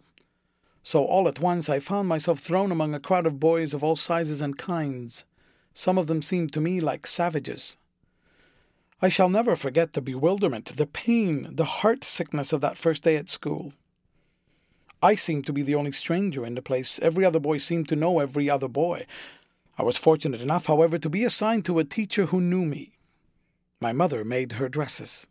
So 0.82 1.06
all 1.06 1.28
at 1.28 1.40
once 1.40 1.70
I 1.70 1.80
found 1.80 2.10
myself 2.10 2.40
thrown 2.40 2.72
among 2.72 2.96
a 2.96 3.00
crowd 3.00 3.28
of 3.28 3.40
boys 3.40 3.76
of 3.76 3.84
all 3.84 3.96
sizes 3.96 4.42
and 4.42 4.58
kinds. 4.58 5.26
Some 5.74 6.00
of 6.00 6.08
them 6.08 6.24
seemed 6.24 6.52
to 6.54 6.60
me 6.60 6.80
like 6.80 7.06
savages. 7.06 7.78
I 9.04 9.10
shall 9.10 9.30
never 9.30 9.56
forget 9.56 9.94
the 9.94 10.02
bewilderment, 10.02 10.76
the 10.78 10.88
pain, 10.88 11.48
the 11.52 11.66
heart 11.66 12.04
sickness 12.04 12.52
of 12.52 12.62
that 12.62 12.78
first 12.78 13.04
day 13.04 13.18
at 13.18 13.30
school. 13.30 13.74
I 15.04 15.14
seemed 15.16 15.46
to 15.46 15.54
be 15.54 15.62
the 15.62 15.76
only 15.76 15.92
stranger 15.92 16.44
in 16.44 16.56
the 16.56 16.62
place. 16.64 17.00
Every 17.04 17.24
other 17.24 17.40
boy 17.40 17.60
seemed 17.60 17.88
to 17.90 17.96
know 17.96 18.18
every 18.20 18.50
other 18.50 18.68
boy. 18.68 19.06
I 19.78 19.84
was 19.84 19.98
fortunate 19.98 20.42
enough, 20.42 20.66
however, 20.66 20.98
to 20.98 21.10
be 21.10 21.24
assigned 21.24 21.66
to 21.66 21.80
a 21.80 21.84
teacher 21.84 22.28
who 22.28 22.42
knew 22.42 22.66
me. 22.66 22.94
My 23.80 23.94
mother 23.94 24.24
made 24.24 24.54
her 24.54 24.70
dresses. 24.70 25.28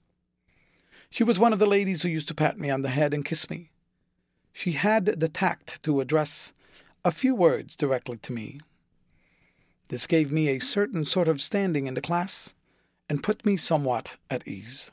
She 1.11 1.25
was 1.25 1.39
one 1.39 1.53
of 1.53 1.59
the 1.59 1.67
ladies 1.67 2.03
who 2.03 2.09
used 2.09 2.29
to 2.29 2.35
pat 2.35 2.59
me 2.59 2.71
on 2.71 2.83
the 2.83 2.89
head 2.89 3.13
and 3.13 3.25
kiss 3.25 3.51
me. 3.51 3.71
She 4.53 4.73
had 4.73 5.07
the 5.07 5.29
tact 5.29 5.83
to 5.83 6.01
address 6.01 6.53
a 7.05 7.11
few 7.11 7.35
words 7.35 7.75
directly 7.75 8.17
to 8.19 8.33
me. 8.33 8.61
This 9.89 10.07
gave 10.07 10.31
me 10.31 10.49
a 10.49 10.61
certain 10.61 11.05
sort 11.05 11.27
of 11.27 11.41
standing 11.41 11.89
in 11.89 11.95
the 11.95 12.01
class 12.01 12.55
and 13.09 13.25
put 13.25 13.45
me 13.45 13.57
somewhat 13.57 14.17
at 14.31 14.47
ease. 14.47 14.93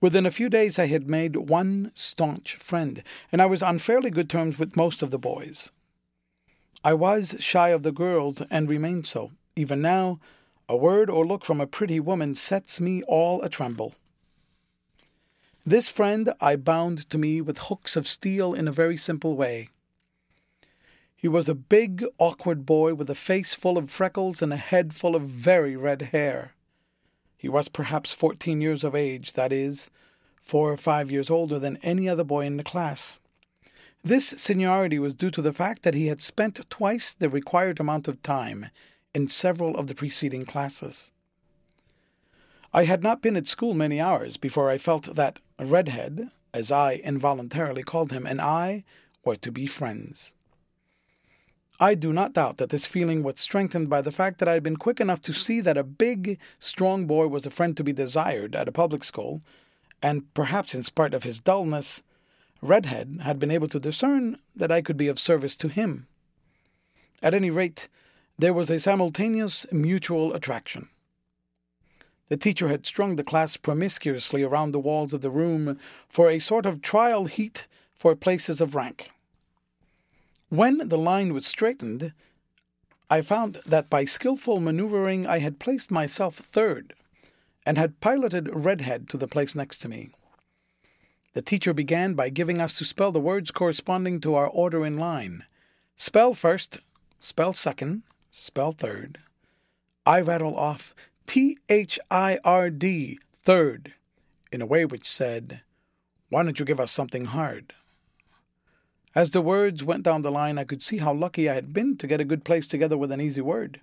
Within 0.00 0.24
a 0.24 0.30
few 0.30 0.48
days, 0.48 0.78
I 0.78 0.86
had 0.86 1.08
made 1.08 1.36
one 1.36 1.92
staunch 1.94 2.56
friend, 2.56 3.02
and 3.30 3.42
I 3.42 3.46
was 3.46 3.62
on 3.62 3.78
fairly 3.78 4.10
good 4.10 4.30
terms 4.30 4.58
with 4.58 4.76
most 4.76 5.02
of 5.02 5.10
the 5.10 5.18
boys. 5.18 5.70
I 6.82 6.94
was 6.94 7.36
shy 7.38 7.68
of 7.68 7.82
the 7.82 7.92
girls 7.92 8.42
and 8.50 8.70
remained 8.70 9.06
so. 9.06 9.30
Even 9.54 9.82
now, 9.82 10.18
a 10.68 10.76
word 10.76 11.10
or 11.10 11.26
look 11.26 11.44
from 11.44 11.60
a 11.60 11.66
pretty 11.66 12.00
woman 12.00 12.34
sets 12.34 12.80
me 12.80 13.02
all 13.02 13.42
a 13.42 13.50
tremble. 13.50 13.94
This 15.64 15.88
friend 15.88 16.34
I 16.40 16.56
bound 16.56 17.08
to 17.10 17.18
me 17.18 17.40
with 17.40 17.58
hooks 17.58 17.94
of 17.94 18.08
steel 18.08 18.52
in 18.52 18.66
a 18.66 18.72
very 18.72 18.96
simple 18.96 19.36
way. 19.36 19.68
He 21.14 21.28
was 21.28 21.48
a 21.48 21.54
big, 21.54 22.04
awkward 22.18 22.66
boy 22.66 22.94
with 22.94 23.08
a 23.08 23.14
face 23.14 23.54
full 23.54 23.78
of 23.78 23.88
freckles 23.88 24.42
and 24.42 24.52
a 24.52 24.56
head 24.56 24.92
full 24.92 25.14
of 25.14 25.22
very 25.22 25.76
red 25.76 26.02
hair. 26.02 26.54
He 27.36 27.48
was 27.48 27.68
perhaps 27.68 28.12
fourteen 28.12 28.60
years 28.60 28.82
of 28.82 28.96
age, 28.96 29.34
that 29.34 29.52
is, 29.52 29.88
four 30.40 30.72
or 30.72 30.76
five 30.76 31.12
years 31.12 31.30
older 31.30 31.60
than 31.60 31.78
any 31.84 32.08
other 32.08 32.24
boy 32.24 32.44
in 32.44 32.56
the 32.56 32.64
class. 32.64 33.20
This 34.02 34.26
seniority 34.26 34.98
was 34.98 35.14
due 35.14 35.30
to 35.30 35.42
the 35.42 35.52
fact 35.52 35.84
that 35.84 35.94
he 35.94 36.08
had 36.08 36.20
spent 36.20 36.68
twice 36.70 37.14
the 37.14 37.30
required 37.30 37.78
amount 37.78 38.08
of 38.08 38.20
time 38.24 38.66
in 39.14 39.28
several 39.28 39.76
of 39.76 39.86
the 39.86 39.94
preceding 39.94 40.44
classes. 40.44 41.12
I 42.74 42.84
had 42.84 43.02
not 43.04 43.22
been 43.22 43.36
at 43.36 43.46
school 43.46 43.74
many 43.74 44.00
hours 44.00 44.36
before 44.36 44.70
I 44.70 44.78
felt 44.78 45.14
that 45.14 45.38
Redhead, 45.62 46.30
as 46.52 46.70
I 46.70 46.94
involuntarily 46.96 47.82
called 47.82 48.12
him, 48.12 48.26
and 48.26 48.40
I 48.40 48.84
were 49.24 49.36
to 49.36 49.52
be 49.52 49.66
friends. 49.66 50.34
I 51.80 51.94
do 51.94 52.12
not 52.12 52.34
doubt 52.34 52.58
that 52.58 52.70
this 52.70 52.86
feeling 52.86 53.22
was 53.22 53.40
strengthened 53.40 53.88
by 53.88 54.02
the 54.02 54.12
fact 54.12 54.38
that 54.38 54.48
I 54.48 54.52
had 54.52 54.62
been 54.62 54.76
quick 54.76 55.00
enough 55.00 55.20
to 55.22 55.32
see 55.32 55.60
that 55.60 55.76
a 55.76 55.82
big, 55.82 56.38
strong 56.58 57.06
boy 57.06 57.26
was 57.26 57.44
a 57.44 57.50
friend 57.50 57.76
to 57.76 57.84
be 57.84 57.92
desired 57.92 58.54
at 58.54 58.68
a 58.68 58.72
public 58.72 59.02
school, 59.02 59.42
and 60.02 60.32
perhaps 60.34 60.74
in 60.74 60.82
spite 60.82 61.14
of 61.14 61.24
his 61.24 61.40
dullness, 61.40 62.02
Redhead 62.60 63.20
had 63.22 63.38
been 63.40 63.50
able 63.50 63.68
to 63.68 63.80
discern 63.80 64.38
that 64.54 64.70
I 64.70 64.80
could 64.80 64.96
be 64.96 65.08
of 65.08 65.18
service 65.18 65.56
to 65.56 65.68
him. 65.68 66.06
At 67.20 67.34
any 67.34 67.50
rate, 67.50 67.88
there 68.38 68.54
was 68.54 68.70
a 68.70 68.78
simultaneous 68.78 69.66
mutual 69.72 70.34
attraction. 70.34 70.88
The 72.32 72.38
teacher 72.38 72.68
had 72.68 72.86
strung 72.86 73.16
the 73.16 73.24
class 73.24 73.58
promiscuously 73.58 74.42
around 74.42 74.72
the 74.72 74.80
walls 74.80 75.12
of 75.12 75.20
the 75.20 75.28
room 75.28 75.78
for 76.08 76.30
a 76.30 76.38
sort 76.38 76.64
of 76.64 76.80
trial 76.80 77.26
heat 77.26 77.66
for 77.94 78.16
places 78.16 78.58
of 78.58 78.74
rank. 78.74 79.10
When 80.48 80.88
the 80.88 80.96
line 80.96 81.34
was 81.34 81.46
straightened, 81.46 82.14
I 83.10 83.20
found 83.20 83.60
that 83.66 83.90
by 83.90 84.06
skilful 84.06 84.60
maneuvering 84.60 85.26
I 85.26 85.40
had 85.40 85.58
placed 85.58 85.90
myself 85.90 86.36
third, 86.36 86.94
and 87.66 87.76
had 87.76 88.00
piloted 88.00 88.48
Redhead 88.50 89.10
to 89.10 89.18
the 89.18 89.28
place 89.28 89.54
next 89.54 89.82
to 89.82 89.88
me. 89.90 90.08
The 91.34 91.42
teacher 91.42 91.74
began 91.74 92.14
by 92.14 92.30
giving 92.30 92.62
us 92.62 92.78
to 92.78 92.86
spell 92.86 93.12
the 93.12 93.20
words 93.20 93.50
corresponding 93.50 94.22
to 94.22 94.36
our 94.36 94.48
order 94.48 94.86
in 94.86 94.96
line. 94.96 95.44
Spell 95.98 96.32
first, 96.32 96.80
spell 97.20 97.52
second, 97.52 98.04
spell 98.30 98.72
third. 98.72 99.18
I 100.06 100.22
rattle 100.22 100.56
off 100.56 100.94
T 101.26 101.58
H 101.68 101.98
I 102.10 102.38
R 102.44 102.70
D, 102.70 103.18
third, 103.42 103.94
in 104.50 104.60
a 104.60 104.66
way 104.66 104.84
which 104.84 105.10
said, 105.10 105.62
Why 106.28 106.42
don't 106.42 106.58
you 106.58 106.64
give 106.64 106.80
us 106.80 106.92
something 106.92 107.26
hard? 107.26 107.74
As 109.14 109.30
the 109.30 109.42
words 109.42 109.84
went 109.84 110.04
down 110.04 110.22
the 110.22 110.30
line, 110.30 110.58
I 110.58 110.64
could 110.64 110.82
see 110.82 110.98
how 110.98 111.12
lucky 111.12 111.48
I 111.48 111.54
had 111.54 111.72
been 111.72 111.96
to 111.98 112.06
get 112.06 112.20
a 112.20 112.24
good 112.24 112.44
place 112.44 112.66
together 112.66 112.96
with 112.96 113.12
an 113.12 113.20
easy 113.20 113.42
word. 113.42 113.80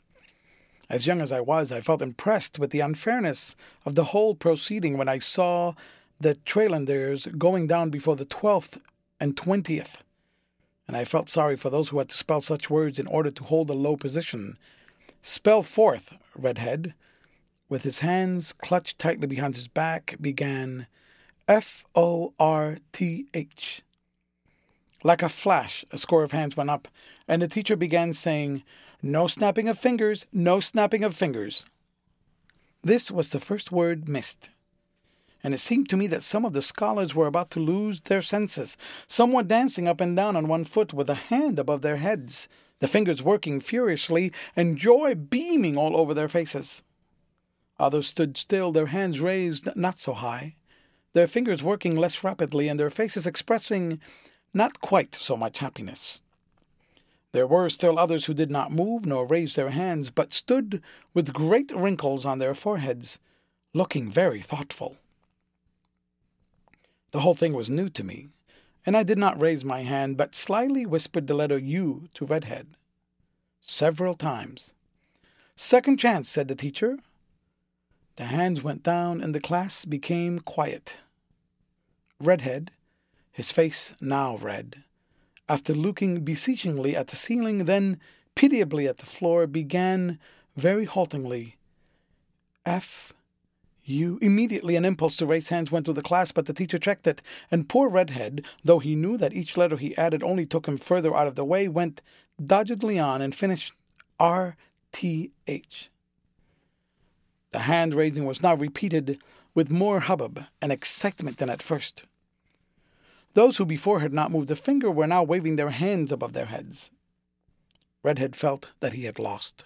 As 0.90 1.06
young 1.06 1.22
as 1.22 1.32
I 1.32 1.40
was, 1.40 1.72
I 1.72 1.82
felt 1.82 2.02
impressed 2.02 2.58
with 2.58 2.72
the 2.72 2.80
unfairness 2.80 3.56
of 3.86 3.94
the 3.94 4.06
whole 4.06 4.34
proceeding 4.34 4.98
when 4.98 5.08
I 5.08 5.20
saw 5.20 5.74
the 6.20 6.34
Trailanders 6.48 7.38
going 7.38 7.68
down 7.68 7.92
before 7.92 8.16
the 8.16 8.26
twelfth 8.26 8.80
and 9.20 9.38
twentieth, 9.38 10.04
and 10.88 10.98
I 10.98 11.06
felt 11.06 11.30
sorry 11.30 11.56
for 11.56 11.70
those 11.70 11.90
who 11.90 12.00
had 12.00 12.10
to 12.10 12.18
spell 12.18 12.42
such 12.42 12.72
words 12.72 12.98
in 12.98 13.06
order 13.06 13.30
to 13.30 13.44
hold 13.44 13.70
a 13.70 13.74
low 13.74 13.96
position. 13.96 14.58
Spell 15.22 15.62
fourth, 15.62 16.16
Redhead, 16.36 16.96
with 17.70 17.84
his 17.84 18.00
hands 18.00 18.52
clutched 18.52 19.00
tightly 19.00 19.28
behind 19.28 19.56
his 19.56 19.68
back, 19.68 20.16
began 20.20 20.88
F 21.48 21.86
O 21.96 22.34
R 22.40 22.80
T 22.92 23.28
H. 23.34 23.82
Like 25.04 25.22
a 25.24 25.30
flash, 25.30 25.86
a 25.92 25.98
score 25.98 26.24
of 26.24 26.34
hands 26.34 26.58
went 26.58 26.70
up, 26.70 26.88
and 27.28 27.42
the 27.42 27.48
teacher 27.48 27.78
began 27.78 28.12
saying, 28.14 28.64
No 29.02 29.28
snapping 29.28 29.70
of 29.70 29.78
fingers, 29.80 30.26
no 30.34 30.60
snapping 30.60 31.04
of 31.04 31.16
fingers. 31.16 31.64
This 32.84 33.10
was 33.12 33.30
the 33.30 33.40
first 33.40 33.72
word 33.72 34.10
missed. 34.10 34.50
and 35.44 35.54
it 35.54 35.60
seemed 35.60 35.90
to 35.90 35.98
me 35.98 36.08
that 36.08 36.24
some 36.24 36.44
of 36.44 36.54
the 36.54 36.62
scholars 36.62 37.16
were 37.16 37.28
about 37.28 37.50
to 37.52 37.60
lose 37.60 38.02
their 38.02 38.22
senses. 38.22 38.76
Some 39.08 39.32
were 39.32 39.44
dancing 39.44 39.88
up 39.88 40.02
and 40.02 40.16
down 40.16 40.36
on 40.36 40.48
one 40.50 40.66
foot 40.66 40.94
with 40.94 41.10
a 41.10 41.16
hand 41.16 41.58
above 41.60 41.82
their 41.82 41.98
heads, 41.98 42.50
the 42.80 42.88
fingers 42.88 43.22
working 43.24 43.62
furiously, 43.62 44.32
and 44.56 44.78
joy 44.78 45.16
beaming 45.16 45.78
all 45.78 45.96
over 45.96 46.14
their 46.14 46.28
faces. 46.28 46.84
Others 47.80 48.08
stood 48.08 48.38
still, 48.38 48.72
their 48.72 48.88
hands 48.88 49.22
raised 49.22 49.70
not 49.76 50.00
so 50.00 50.14
high, 50.14 50.56
their 51.14 51.28
fingers 51.28 51.64
working 51.64 51.96
less 51.96 52.24
rapidly, 52.24 52.68
and 52.68 52.80
their 52.80 52.90
faces 52.90 53.26
expressing 53.26 54.00
not 54.54 54.82
quite 54.82 55.16
so 55.16 55.38
much 55.38 55.60
happiness. 55.60 56.22
There 57.32 57.48
were 57.48 57.70
still 57.70 57.98
others 57.98 58.26
who 58.26 58.34
did 58.34 58.50
not 58.50 58.72
move 58.72 59.06
nor 59.06 59.26
raise 59.26 59.56
their 59.56 59.70
hands, 59.70 60.10
but 60.10 60.34
stood 60.34 60.82
with 61.14 61.34
great 61.34 61.72
wrinkles 61.72 62.26
on 62.26 62.40
their 62.40 62.56
foreheads, 62.56 63.20
looking 63.74 64.10
very 64.10 64.42
thoughtful. 64.42 64.98
The 67.12 67.22
whole 67.22 67.36
thing 67.36 67.54
was 67.54 67.70
new 67.70 67.90
to 67.90 68.04
me, 68.04 68.30
and 68.86 68.98
I 68.98 69.04
did 69.04 69.18
not 69.18 69.40
raise 69.40 69.64
my 69.64 69.84
hand, 69.84 70.18
but 70.18 70.36
slyly 70.36 70.86
whispered 70.86 71.28
the 71.28 71.34
letter 71.34 71.58
U 71.58 72.10
to 72.16 72.26
Redhead. 72.26 72.68
Several 73.62 74.16
times. 74.16 74.74
Second 75.56 75.98
chance, 75.98 76.28
said 76.30 76.48
the 76.48 76.56
teacher. 76.56 76.98
The 78.20 78.26
hands 78.26 78.62
went 78.62 78.84
down, 78.84 79.22
and 79.22 79.34
the 79.34 79.40
class 79.40 79.86
became 79.86 80.40
quiet. 80.40 80.98
Redhead, 82.20 82.72
his 83.32 83.54
face 83.54 83.94
now 84.02 84.36
red, 84.36 84.84
after 85.48 85.74
looking 85.74 86.26
beseechingly 86.26 86.98
at 86.98 87.08
the 87.08 87.16
ceiling, 87.16 87.64
then 87.64 87.98
pitiably 88.36 88.90
at 88.90 88.98
the 88.98 89.06
floor, 89.06 89.48
began 89.48 90.20
very 90.58 90.84
haltingly, 90.84 91.56
F 92.66 93.14
you 93.86 94.20
immediately 94.22 94.76
an 94.76 94.84
impulse 94.84 95.16
to 95.16 95.26
raise 95.26 95.48
hands 95.48 95.72
went 95.72 95.86
through 95.86 95.94
the 95.94 96.02
class, 96.02 96.34
but 96.34 96.46
the 96.46 96.54
teacher 96.54 96.78
checked 96.78 97.08
it, 97.08 97.22
and 97.50 97.70
poor 97.70 97.88
Redhead, 97.88 98.44
though 98.66 98.80
he 98.80 98.96
knew 98.96 99.16
that 99.16 99.34
each 99.34 99.56
letter 99.56 99.78
he 99.78 99.98
added 99.98 100.24
only 100.24 100.46
took 100.46 100.68
him 100.68 100.76
further 100.76 101.16
out 101.16 101.28
of 101.28 101.36
the 101.36 101.46
way, 101.46 101.70
went 101.70 102.02
doggedly 102.46 103.00
on 103.00 103.22
and 103.22 103.34
finished 103.34 103.72
R 104.20 104.58
T 104.92 105.32
H. 105.48 105.90
The 107.52 107.60
hand 107.60 107.94
raising 107.94 108.26
was 108.26 108.44
now 108.44 108.56
repeated 108.56 109.22
with 109.56 109.72
more 109.72 110.02
hubbub 110.02 110.46
and 110.62 110.72
excitement 110.72 111.38
than 111.38 111.50
at 111.50 111.64
first. 111.64 112.04
Those 113.34 113.58
who 113.58 113.66
before 113.66 114.00
had 114.00 114.14
not 114.14 114.32
moved 114.32 114.52
a 114.52 114.56
finger 114.56 114.92
were 114.92 115.08
now 115.08 115.24
waving 115.24 115.56
their 115.56 115.70
hands 115.70 116.12
above 116.12 116.34
their 116.34 116.46
heads. 116.46 116.92
Redhead 118.04 118.36
felt 118.36 118.70
that 118.80 118.94
he 118.94 119.04
had 119.06 119.20
lost. 119.20 119.66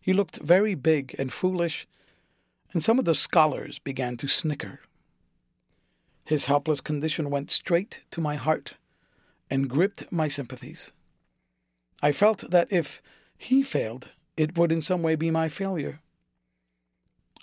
He 0.00 0.12
looked 0.12 0.36
very 0.36 0.74
big 0.74 1.14
and 1.18 1.32
foolish 1.32 1.86
and 2.74 2.82
some 2.82 2.98
of 2.98 3.04
the 3.04 3.14
scholars 3.14 3.78
began 3.78 4.16
to 4.18 4.28
snicker. 4.28 4.80
His 6.24 6.46
helpless 6.46 6.80
condition 6.80 7.30
went 7.30 7.50
straight 7.50 8.00
to 8.10 8.20
my 8.20 8.34
heart 8.34 8.74
and 9.48 9.70
gripped 9.70 10.10
my 10.10 10.26
sympathies. 10.26 10.92
I 12.02 12.12
felt 12.12 12.50
that 12.50 12.72
if 12.72 13.00
he 13.38 13.62
failed, 13.62 14.10
it 14.36 14.58
would 14.58 14.72
in 14.72 14.82
some 14.82 15.02
way 15.02 15.14
be 15.14 15.30
my 15.30 15.48
failure. 15.48 16.00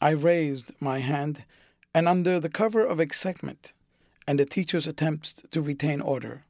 I 0.01 0.10
raised 0.10 0.72
my 0.79 1.00
hand, 1.00 1.43
and 1.93 2.08
under 2.08 2.39
the 2.39 2.50
cover 2.50 2.84
of 2.84 3.00
excitement 3.00 3.72
and 4.25 4.39
the 4.39 4.46
teacher's 4.46 4.88
attempts 4.88 5.43
to 5.51 5.62
retain 5.62 6.01
order, 6.01 6.43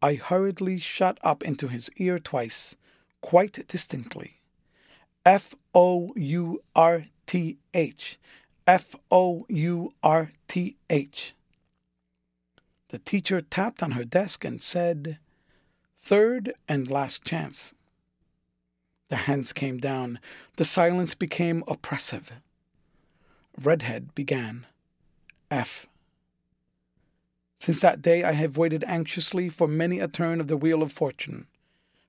I 0.00 0.14
hurriedly 0.14 0.78
shot 0.78 1.18
up 1.22 1.42
into 1.42 1.66
his 1.66 1.90
ear 1.96 2.20
twice, 2.20 2.76
quite 3.20 3.66
distinctly. 3.66 4.38
F 5.26 5.56
O 5.74 6.12
U 6.14 6.62
R 6.76 7.06
T 7.26 7.58
H. 7.74 8.18
F 8.64 8.94
O 9.10 9.44
U 9.48 9.92
R 10.04 10.30
T 10.46 10.76
H. 10.88 11.34
The 12.90 12.98
teacher 12.98 13.40
tapped 13.40 13.82
on 13.82 13.92
her 13.92 14.04
desk 14.04 14.44
and 14.44 14.62
said, 14.62 15.18
Third 16.00 16.54
and 16.68 16.88
last 16.88 17.24
chance. 17.24 17.74
The 19.08 19.16
hands 19.16 19.52
came 19.52 19.78
down. 19.78 20.20
The 20.56 20.64
silence 20.64 21.14
became 21.14 21.64
oppressive. 21.66 22.32
Redhead 23.60 24.14
began. 24.14 24.66
F. 25.50 25.86
Since 27.56 27.80
that 27.80 28.00
day 28.00 28.22
I 28.22 28.32
have 28.32 28.56
waited 28.56 28.84
anxiously 28.86 29.48
for 29.48 29.66
many 29.66 29.98
a 29.98 30.06
turn 30.08 30.40
of 30.40 30.46
the 30.46 30.56
wheel 30.56 30.82
of 30.82 30.92
fortune, 30.92 31.46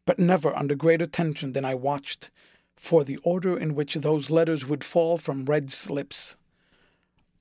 but 0.05 0.19
never 0.19 0.55
under 0.55 0.75
greater 0.75 1.07
tension 1.07 1.53
than 1.53 1.65
I 1.65 1.73
watched 1.73 2.29
for 2.75 3.03
the 3.03 3.17
order 3.23 3.57
in 3.57 3.75
which 3.75 3.95
those 3.95 4.29
letters 4.29 4.65
would 4.65 4.83
fall 4.83 5.17
from 5.17 5.45
Red's 5.45 5.89
lips. 5.89 6.35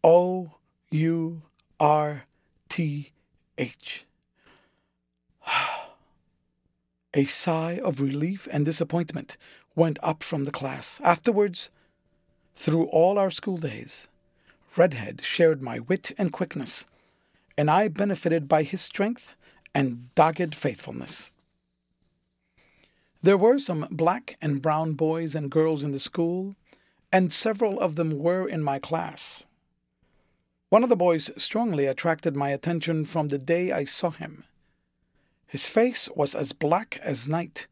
O 0.03 0.53
U 0.91 1.43
R 1.79 2.25
T 2.69 3.13
H. 3.59 4.07
A 7.15 7.25
sigh 7.27 7.81
of 7.83 8.01
relief 8.01 8.49
and 8.51 8.65
disappointment 8.65 9.37
went 9.75 9.99
up 10.03 10.23
from 10.23 10.45
the 10.45 10.51
class. 10.51 11.01
Afterwards, 11.05 11.71
through 12.59 12.87
all 12.87 13.19
our 13.19 13.31
school 13.31 13.57
days, 13.57 14.09
Redhead 14.77 15.23
shared 15.23 15.63
my 15.63 15.79
wit 15.79 16.11
and 16.19 16.33
quickness, 16.33 16.85
and 17.57 17.71
I 17.71 17.87
benefited 17.87 18.49
by 18.49 18.65
his 18.65 18.81
strength 18.81 19.35
and 19.73 20.13
dogged 20.17 20.57
faithfulness. 20.57 21.31
There 23.23 23.39
were 23.39 23.61
some 23.61 23.87
black 23.93 24.37
and 24.43 24.61
brown 24.61 24.95
boys 24.95 25.37
and 25.37 25.53
girls 25.53 25.85
in 25.85 25.93
the 25.93 26.01
school, 26.01 26.57
and 27.13 27.33
several 27.33 27.79
of 27.79 27.95
them 27.95 28.19
were 28.19 28.49
in 28.49 28.65
my 28.65 28.81
class. 28.81 29.47
One 30.69 30.83
of 30.83 30.89
the 30.89 30.97
boys 30.97 31.31
strongly 31.37 31.87
attracted 31.87 32.35
my 32.35 32.51
attention 32.51 33.05
from 33.05 33.29
the 33.29 33.39
day 33.39 33.71
I 33.71 33.85
saw 33.85 34.11
him. 34.11 34.45
His 35.47 35.69
face 35.69 36.09
was 36.15 36.35
as 36.35 36.53
black 36.53 36.99
as 37.03 37.29
night, 37.29 37.69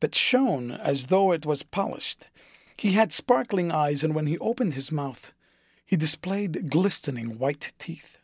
but 0.00 0.14
shone 0.14 0.72
as 0.72 1.06
though 1.06 1.30
it 1.30 1.46
was 1.46 1.62
polished. 1.62 2.26
He 2.76 2.92
had 2.92 3.12
sparkling 3.12 3.70
eyes, 3.70 4.02
and 4.02 4.14
when 4.14 4.26
he 4.26 4.38
opened 4.38 4.74
his 4.74 4.92
mouth, 4.92 5.32
he 5.84 5.96
displayed 5.96 6.70
glistening 6.70 7.38
white 7.38 7.72
teeth. 7.78 8.18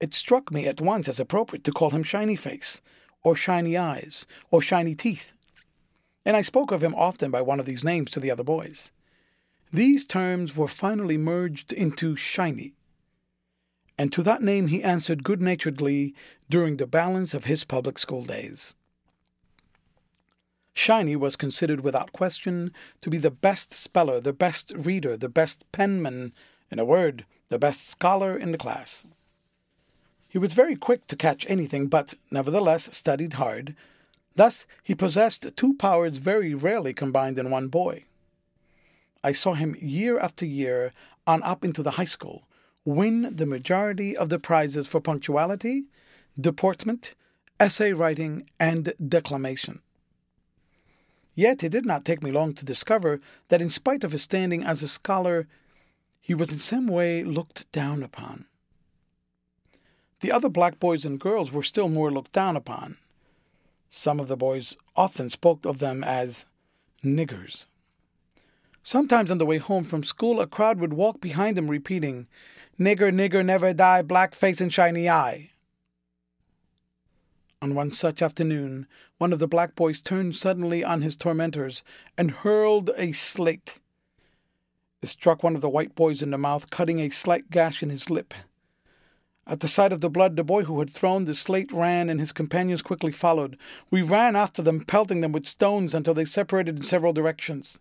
It 0.00 0.14
struck 0.14 0.50
me 0.50 0.66
at 0.66 0.80
once 0.80 1.08
as 1.08 1.20
appropriate 1.20 1.64
to 1.64 1.72
call 1.72 1.90
him 1.90 2.02
Shiny 2.02 2.36
Face, 2.36 2.80
or 3.22 3.36
Shiny 3.36 3.76
Eyes, 3.76 4.26
or 4.50 4.62
Shiny 4.62 4.94
Teeth 4.94 5.34
and 6.24 6.36
I 6.36 6.42
spoke 6.42 6.70
of 6.70 6.82
him 6.82 6.94
often 6.94 7.30
by 7.30 7.40
one 7.42 7.60
of 7.60 7.66
these 7.66 7.84
names 7.84 8.10
to 8.10 8.20
the 8.20 8.30
other 8.30 8.44
boys. 8.44 8.90
These 9.72 10.04
terms 10.04 10.54
were 10.54 10.68
finally 10.68 11.16
merged 11.16 11.72
into 11.72 12.16
Shiny, 12.16 12.74
and 13.96 14.12
to 14.12 14.22
that 14.22 14.42
name 14.42 14.68
he 14.68 14.82
answered 14.82 15.24
good 15.24 15.40
naturedly 15.40 16.14
during 16.48 16.76
the 16.76 16.86
balance 16.86 17.34
of 17.34 17.44
his 17.44 17.64
public 17.64 17.98
school 17.98 18.22
days. 18.22 18.74
Shiny 20.72 21.16
was 21.16 21.36
considered 21.36 21.80
without 21.80 22.12
question 22.12 22.72
to 23.00 23.10
be 23.10 23.18
the 23.18 23.30
best 23.30 23.74
speller, 23.74 24.20
the 24.20 24.32
best 24.32 24.72
reader, 24.76 25.16
the 25.16 25.28
best 25.28 25.64
penman, 25.72 26.32
in 26.70 26.78
a 26.78 26.84
word, 26.84 27.24
the 27.48 27.58
best 27.58 27.88
scholar 27.88 28.36
in 28.36 28.52
the 28.52 28.58
class. 28.58 29.06
He 30.28 30.38
was 30.38 30.52
very 30.52 30.76
quick 30.76 31.06
to 31.08 31.16
catch 31.16 31.44
anything, 31.48 31.88
but 31.88 32.14
nevertheless 32.30 32.88
studied 32.92 33.34
hard, 33.34 33.74
Thus, 34.36 34.64
he 34.82 34.94
possessed 34.94 35.54
two 35.56 35.74
powers 35.74 36.18
very 36.18 36.54
rarely 36.54 36.94
combined 36.94 37.38
in 37.38 37.50
one 37.50 37.68
boy. 37.68 38.04
I 39.22 39.32
saw 39.32 39.54
him 39.54 39.76
year 39.80 40.18
after 40.18 40.46
year, 40.46 40.92
on 41.26 41.42
up 41.42 41.64
into 41.64 41.82
the 41.82 41.92
high 41.92 42.06
school, 42.06 42.48
win 42.84 43.36
the 43.36 43.44
majority 43.44 44.16
of 44.16 44.30
the 44.30 44.38
prizes 44.38 44.86
for 44.86 45.00
punctuality, 45.00 45.84
deportment, 46.40 47.14
essay 47.58 47.92
writing, 47.92 48.48
and 48.58 48.94
declamation. 49.06 49.82
Yet 51.40 51.64
it 51.64 51.70
did 51.70 51.86
not 51.86 52.04
take 52.04 52.22
me 52.22 52.30
long 52.30 52.52
to 52.52 52.66
discover 52.66 53.18
that, 53.48 53.62
in 53.62 53.70
spite 53.70 54.04
of 54.04 54.12
his 54.12 54.20
standing 54.20 54.62
as 54.62 54.82
a 54.82 54.88
scholar, 54.88 55.48
he 56.20 56.34
was 56.34 56.52
in 56.52 56.58
some 56.58 56.86
way 56.86 57.24
looked 57.24 57.64
down 57.72 58.02
upon. 58.02 58.44
The 60.20 60.32
other 60.32 60.50
black 60.50 60.78
boys 60.78 61.06
and 61.06 61.18
girls 61.18 61.50
were 61.50 61.62
still 61.62 61.88
more 61.88 62.10
looked 62.10 62.32
down 62.32 62.58
upon. 62.58 62.98
Some 63.88 64.20
of 64.20 64.28
the 64.28 64.36
boys 64.36 64.76
often 64.94 65.30
spoke 65.30 65.64
of 65.64 65.78
them 65.78 66.04
as 66.04 66.44
niggers. 67.02 67.64
Sometimes 68.82 69.30
on 69.30 69.38
the 69.38 69.46
way 69.46 69.56
home 69.56 69.84
from 69.84 70.04
school, 70.04 70.42
a 70.42 70.46
crowd 70.46 70.78
would 70.78 70.92
walk 70.92 71.22
behind 71.22 71.56
him 71.56 71.70
repeating, 71.70 72.26
Nigger, 72.78 73.10
nigger, 73.10 73.42
never 73.42 73.72
die, 73.72 74.02
black 74.02 74.34
face 74.34 74.60
and 74.60 74.70
shiny 74.70 75.08
eye. 75.08 75.52
On 77.62 77.74
one 77.74 77.92
such 77.92 78.22
afternoon, 78.22 78.86
one 79.18 79.34
of 79.34 79.38
the 79.38 79.46
black 79.46 79.76
boys 79.76 80.00
turned 80.00 80.34
suddenly 80.34 80.82
on 80.82 81.02
his 81.02 81.14
tormentors 81.14 81.82
and 82.16 82.30
hurled 82.30 82.90
a 82.96 83.12
slate. 83.12 83.80
It 85.02 85.10
struck 85.10 85.42
one 85.42 85.54
of 85.54 85.60
the 85.60 85.68
white 85.68 85.94
boys 85.94 86.22
in 86.22 86.30
the 86.30 86.38
mouth, 86.38 86.70
cutting 86.70 87.00
a 87.00 87.10
slight 87.10 87.50
gash 87.50 87.82
in 87.82 87.90
his 87.90 88.08
lip. 88.08 88.32
At 89.46 89.60
the 89.60 89.68
sight 89.68 89.92
of 89.92 90.00
the 90.00 90.08
blood, 90.08 90.36
the 90.36 90.44
boy 90.44 90.64
who 90.64 90.78
had 90.78 90.88
thrown 90.88 91.26
the 91.26 91.34
slate 91.34 91.70
ran, 91.70 92.08
and 92.08 92.18
his 92.18 92.32
companions 92.32 92.80
quickly 92.80 93.12
followed. 93.12 93.58
We 93.90 94.00
ran 94.00 94.36
after 94.36 94.62
them, 94.62 94.86
pelting 94.86 95.20
them 95.20 95.32
with 95.32 95.46
stones 95.46 95.94
until 95.94 96.14
they 96.14 96.24
separated 96.24 96.78
in 96.78 96.84
several 96.84 97.12
directions. 97.12 97.78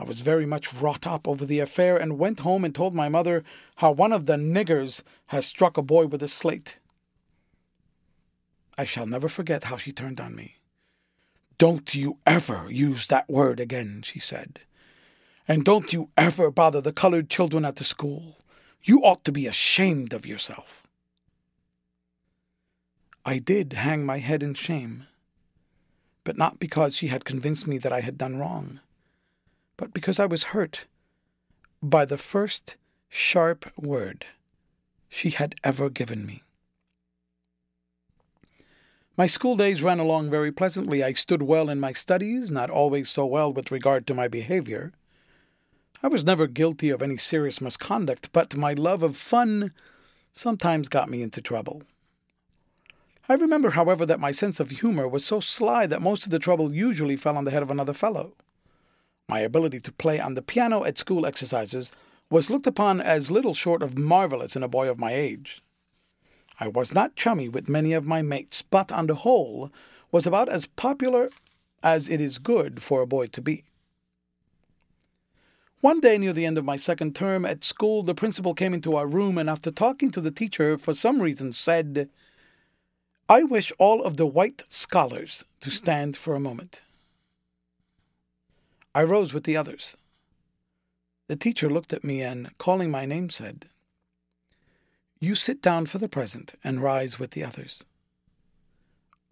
I 0.00 0.04
was 0.04 0.20
very 0.20 0.46
much 0.46 0.72
wrought 0.72 1.06
up 1.06 1.28
over 1.28 1.44
the 1.44 1.60
affair 1.60 1.98
and 1.98 2.18
went 2.18 2.40
home 2.40 2.64
and 2.64 2.74
told 2.74 2.94
my 2.94 3.10
mother 3.10 3.44
how 3.76 3.90
one 3.90 4.12
of 4.12 4.24
the 4.24 4.36
niggers 4.36 5.02
had 5.26 5.44
struck 5.44 5.76
a 5.76 5.82
boy 5.82 6.06
with 6.06 6.22
a 6.22 6.28
slate. 6.28 6.78
I 8.76 8.84
shall 8.84 9.06
never 9.06 9.28
forget 9.28 9.64
how 9.64 9.76
she 9.76 9.92
turned 9.92 10.20
on 10.20 10.34
me. 10.34 10.56
Don't 11.58 11.94
you 11.94 12.18
ever 12.26 12.70
use 12.70 13.06
that 13.06 13.28
word 13.28 13.60
again, 13.60 14.02
she 14.02 14.18
said. 14.18 14.60
And 15.46 15.64
don't 15.64 15.92
you 15.92 16.10
ever 16.16 16.50
bother 16.50 16.80
the 16.80 16.92
colored 16.92 17.30
children 17.30 17.64
at 17.64 17.76
the 17.76 17.84
school. 17.84 18.38
You 18.82 19.00
ought 19.00 19.24
to 19.24 19.32
be 19.32 19.46
ashamed 19.46 20.12
of 20.12 20.26
yourself. 20.26 20.82
I 23.24 23.38
did 23.38 23.72
hang 23.74 24.04
my 24.04 24.18
head 24.18 24.42
in 24.42 24.54
shame, 24.54 25.06
but 26.24 26.36
not 26.36 26.58
because 26.58 26.96
she 26.96 27.08
had 27.08 27.24
convinced 27.24 27.66
me 27.66 27.78
that 27.78 27.92
I 27.92 28.00
had 28.00 28.18
done 28.18 28.36
wrong 28.36 28.80
but 29.76 29.92
because 29.92 30.18
I 30.18 30.26
was 30.26 30.44
hurt 30.44 30.86
by 31.82 32.04
the 32.04 32.18
first 32.18 32.76
sharp 33.08 33.70
word 33.76 34.26
she 35.08 35.30
had 35.30 35.54
ever 35.62 35.90
given 35.90 36.24
me. 36.26 36.42
My 39.16 39.26
school 39.28 39.54
days 39.54 39.80
ran 39.80 40.00
along 40.00 40.30
very 40.30 40.50
pleasantly. 40.50 41.04
I 41.04 41.12
stood 41.12 41.42
well 41.42 41.70
in 41.70 41.78
my 41.78 41.92
studies, 41.92 42.50
not 42.50 42.68
always 42.68 43.08
so 43.08 43.24
well 43.24 43.52
with 43.52 43.70
regard 43.70 44.08
to 44.08 44.14
my 44.14 44.26
behavior. 44.26 44.92
I 46.02 46.08
was 46.08 46.24
never 46.24 46.48
guilty 46.48 46.90
of 46.90 47.00
any 47.00 47.16
serious 47.16 47.60
misconduct, 47.60 48.30
but 48.32 48.56
my 48.56 48.72
love 48.72 49.04
of 49.04 49.16
fun 49.16 49.72
sometimes 50.32 50.88
got 50.88 51.08
me 51.08 51.22
into 51.22 51.40
trouble. 51.40 51.84
I 53.28 53.34
remember, 53.34 53.70
however, 53.70 54.04
that 54.04 54.18
my 54.18 54.32
sense 54.32 54.58
of 54.58 54.70
humor 54.70 55.08
was 55.08 55.24
so 55.24 55.38
sly 55.38 55.86
that 55.86 56.02
most 56.02 56.24
of 56.24 56.30
the 56.30 56.40
trouble 56.40 56.74
usually 56.74 57.16
fell 57.16 57.36
on 57.36 57.44
the 57.44 57.52
head 57.52 57.62
of 57.62 57.70
another 57.70 57.94
fellow. 57.94 58.34
My 59.28 59.38
ability 59.38 59.78
to 59.80 59.92
play 59.92 60.18
on 60.18 60.34
the 60.34 60.42
piano 60.42 60.84
at 60.84 60.98
school 60.98 61.24
exercises 61.24 61.92
was 62.30 62.50
looked 62.50 62.66
upon 62.66 63.00
as 63.00 63.30
little 63.30 63.54
short 63.54 63.80
of 63.80 63.96
marvelous 63.96 64.56
in 64.56 64.64
a 64.64 64.68
boy 64.68 64.90
of 64.90 64.98
my 64.98 65.14
age. 65.14 65.62
I 66.60 66.68
was 66.68 66.94
not 66.94 67.16
chummy 67.16 67.48
with 67.48 67.68
many 67.68 67.92
of 67.92 68.06
my 68.06 68.22
mates, 68.22 68.62
but 68.62 68.92
on 68.92 69.06
the 69.06 69.16
whole 69.16 69.70
was 70.12 70.26
about 70.26 70.48
as 70.48 70.66
popular 70.66 71.30
as 71.82 72.08
it 72.08 72.20
is 72.20 72.38
good 72.38 72.82
for 72.82 73.02
a 73.02 73.06
boy 73.06 73.26
to 73.28 73.40
be. 73.40 73.64
One 75.80 76.00
day 76.00 76.16
near 76.16 76.32
the 76.32 76.46
end 76.46 76.56
of 76.56 76.64
my 76.64 76.76
second 76.76 77.14
term 77.14 77.44
at 77.44 77.62
school, 77.62 78.02
the 78.02 78.14
principal 78.14 78.54
came 78.54 78.72
into 78.72 78.96
our 78.96 79.06
room 79.06 79.36
and, 79.36 79.50
after 79.50 79.70
talking 79.70 80.10
to 80.12 80.20
the 80.20 80.30
teacher, 80.30 80.78
for 80.78 80.94
some 80.94 81.20
reason 81.20 81.52
said, 81.52 82.08
I 83.28 83.42
wish 83.42 83.70
all 83.78 84.02
of 84.02 84.16
the 84.16 84.26
white 84.26 84.62
scholars 84.70 85.44
to 85.60 85.70
stand 85.70 86.16
for 86.16 86.34
a 86.34 86.40
moment. 86.40 86.82
I 88.94 89.02
rose 89.02 89.34
with 89.34 89.44
the 89.44 89.56
others. 89.56 89.96
The 91.26 91.36
teacher 91.36 91.68
looked 91.68 91.92
at 91.92 92.04
me 92.04 92.22
and, 92.22 92.56
calling 92.58 92.90
my 92.90 93.04
name, 93.04 93.28
said, 93.28 93.66
You 95.20 95.34
sit 95.34 95.62
down 95.62 95.86
for 95.86 95.98
the 95.98 96.08
present 96.08 96.54
and 96.62 96.82
rise 96.82 97.18
with 97.18 97.30
the 97.30 97.44
others. 97.44 97.84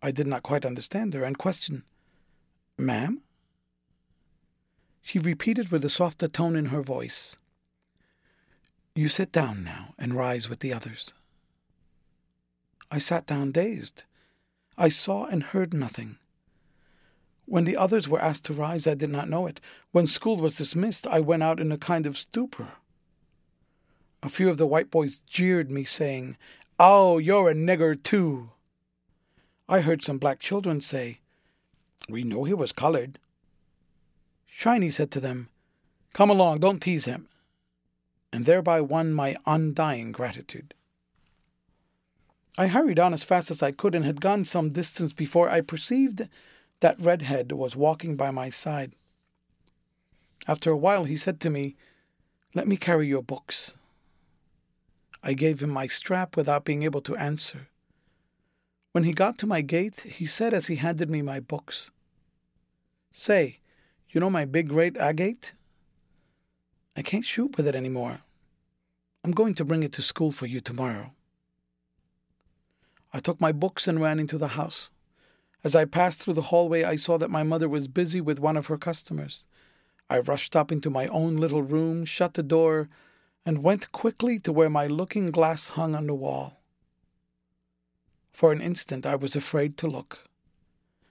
I 0.03 0.11
did 0.11 0.27
not 0.27 0.42
quite 0.42 0.66
understand 0.66 1.14
her 1.14 1.25
and 1.25 1.38
questioned, 1.38 1.83
Ma'am? 2.79 3.23
She 5.03 5.18
repeated 5.18 5.71
with 5.71 5.85
a 5.85 5.90
softer 5.90 6.29
tone 6.29 6.57
in 6.57 6.66
her 6.66 6.83
voice, 6.83 7.37
You 8.95 9.09
sit 9.09 9.33
down 9.33 9.64
now 9.64 9.95
and 9.99 10.14
rise 10.14 10.49
with 10.49 10.61
the 10.61 10.73
others. 10.73 11.12
I 12.90 12.99
sat 12.99 13.27
down 13.27 13.53
dazed. 13.53 14.05
I 14.77 14.88
saw 14.88 15.27
and 15.27 15.42
heard 15.42 15.73
nothing. 15.73 16.18
When 17.47 17.64
the 17.64 17.77
others 17.77 18.09
were 18.09 18.21
asked 18.21 18.45
to 18.47 18.55
rise, 18.55 18.87
I 18.87 18.95
did 18.95 19.11
not 19.11 19.29
know 19.29 19.47
it. 19.47 19.61
When 19.90 20.07
school 20.07 20.37
was 20.37 20.57
dismissed, 20.57 21.07
I 21.07 21.21
went 21.21 21.42
out 21.42 21.61
in 21.61 21.73
a 21.73 21.79
kind 21.79 22.07
of 22.07 22.16
stupor. 22.16 22.73
A 24.22 24.28
few 24.28 24.48
of 24.48 24.58
the 24.58 24.66
white 24.66 24.90
boys 24.90 25.22
jeered 25.26 25.70
me, 25.70 25.85
saying, 25.85 26.37
Oh, 26.78 27.18
you're 27.18 27.50
a 27.50 27.54
nigger, 27.54 28.00
too. 28.00 28.50
I 29.68 29.80
heard 29.80 30.02
some 30.02 30.18
black 30.18 30.38
children 30.38 30.80
say, 30.80 31.18
We 32.08 32.22
know 32.22 32.44
he 32.44 32.54
was 32.54 32.72
colored. 32.72 33.18
Shiny 34.46 34.90
said 34.90 35.11
to 35.12 35.20
them, 35.20 35.48
Come 36.12 36.30
along, 36.30 36.61
don't 36.61 36.80
tease 36.80 37.06
him, 37.06 37.28
and 38.32 38.44
thereby 38.44 38.80
won 38.80 39.12
my 39.12 39.37
undying 39.46 40.12
gratitude. 40.12 40.74
I 42.58 42.66
hurried 42.66 42.98
on 42.98 43.14
as 43.14 43.24
fast 43.24 43.50
as 43.50 43.62
I 43.62 43.72
could 43.72 43.94
and 43.94 44.04
had 44.04 44.20
gone 44.20 44.44
some 44.44 44.70
distance 44.70 45.12
before 45.12 45.48
I 45.48 45.62
perceived 45.62 46.28
that 46.80 47.00
redhead 47.00 47.50
was 47.52 47.74
walking 47.74 48.14
by 48.14 48.30
my 48.30 48.50
side. 48.50 48.92
After 50.46 50.70
a 50.70 50.76
while, 50.76 51.04
he 51.04 51.16
said 51.16 51.40
to 51.40 51.50
me, 51.50 51.76
Let 52.54 52.68
me 52.68 52.76
carry 52.76 53.08
your 53.08 53.22
books. 53.22 53.74
I 55.22 55.35
gave 55.35 55.62
him 55.62 55.70
my 55.70 55.87
strap 55.87 56.37
without 56.37 56.64
being 56.64 56.82
able 56.82 57.00
to 57.02 57.16
answer. 57.16 57.68
When 58.92 59.04
he 59.04 59.12
got 59.12 59.38
to 59.38 59.46
my 59.46 59.61
gate, 59.61 60.00
he 60.00 60.26
said 60.26 60.52
as 60.52 60.66
he 60.66 60.76
handed 60.76 61.08
me 61.08 61.22
my 61.22 61.40
books, 61.40 61.90
Say, 63.11 63.61
you 64.11 64.20
know 64.20 64.30
my 64.30 64.44
big 64.44 64.68
great 64.68 64.96
agate? 64.96 65.54
I 66.96 67.02
can't 67.02 67.24
shoot 67.24 67.56
with 67.56 67.66
it 67.66 67.74
any 67.74 67.88
more. 67.88 68.20
I'm 69.24 69.32
going 69.32 69.54
to 69.54 69.64
bring 69.64 69.82
it 69.82 69.92
to 69.92 70.02
school 70.02 70.32
for 70.32 70.46
you 70.46 70.61
tomorrow. 70.61 71.12
I 73.12 73.20
took 73.20 73.40
my 73.40 73.52
books 73.52 73.87
and 73.87 74.00
ran 74.00 74.18
into 74.18 74.38
the 74.38 74.48
house. 74.48 74.90
As 75.64 75.76
I 75.76 75.85
passed 75.85 76.20
through 76.20 76.35
the 76.35 76.50
hallway, 76.50 76.82
I 76.82 76.96
saw 76.96 77.18
that 77.18 77.30
my 77.30 77.42
mother 77.42 77.68
was 77.68 77.87
busy 77.87 78.20
with 78.20 78.40
one 78.40 78.56
of 78.56 78.66
her 78.66 78.76
customers. 78.76 79.44
I 80.11 80.18
rushed 80.18 80.56
up 80.56 80.72
into 80.72 80.90
my 80.90 81.06
own 81.06 81.37
little 81.37 81.62
room, 81.62 82.04
shut 82.04 82.35
the 82.35 82.42
door, 82.42 82.88
and 83.44 83.62
went 83.62 83.92
quickly 83.92 84.38
to 84.40 84.52
where 84.52 84.70
my 84.70 84.87
looking 84.87 85.31
glass 85.31 85.68
hung 85.68 85.94
on 85.94 86.07
the 86.07 86.14
wall. 86.14 86.61
For 88.33 88.52
an 88.52 88.61
instant 88.61 89.05
I 89.05 89.16
was 89.16 89.37
afraid 89.37 89.76
to 89.78 89.87
look, 89.87 90.26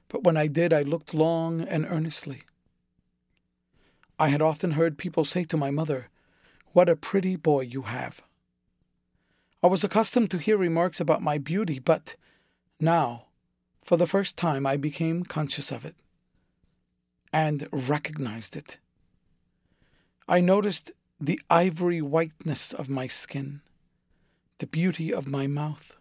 but 0.07 0.23
when 0.23 0.37
I 0.37 0.47
did, 0.47 0.73
I 0.73 0.81
looked 0.81 1.13
long 1.13 1.61
and 1.61 1.85
earnestly. 1.85 2.43
I 4.19 4.29
had 4.29 4.41
often 4.41 4.71
heard 4.71 4.97
people 4.97 5.25
say 5.25 5.43
to 5.45 5.57
my 5.57 5.71
mother, 5.71 6.09
What 6.73 6.89
a 6.89 6.95
pretty 6.95 7.35
boy 7.35 7.61
you 7.61 7.83
have. 7.83 8.21
I 9.63 9.67
was 9.67 9.83
accustomed 9.83 10.31
to 10.31 10.37
hear 10.37 10.57
remarks 10.57 10.99
about 10.99 11.21
my 11.21 11.37
beauty, 11.37 11.79
but 11.79 12.15
now 12.79 13.25
for 13.83 13.97
the 13.97 14.07
first 14.07 14.37
time, 14.37 14.65
I 14.65 14.77
became 14.77 15.23
conscious 15.23 15.71
of 15.71 15.85
it 15.85 15.95
and 17.33 17.67
recognized 17.71 18.55
it. 18.55 18.77
I 20.27 20.39
noticed 20.39 20.91
the 21.23 21.39
ivory 21.51 22.01
whiteness 22.01 22.73
of 22.73 22.89
my 22.89 23.05
skin, 23.05 23.61
the 24.57 24.65
beauty 24.65 25.13
of 25.13 25.27
my 25.27 25.45
mouth, 25.45 25.95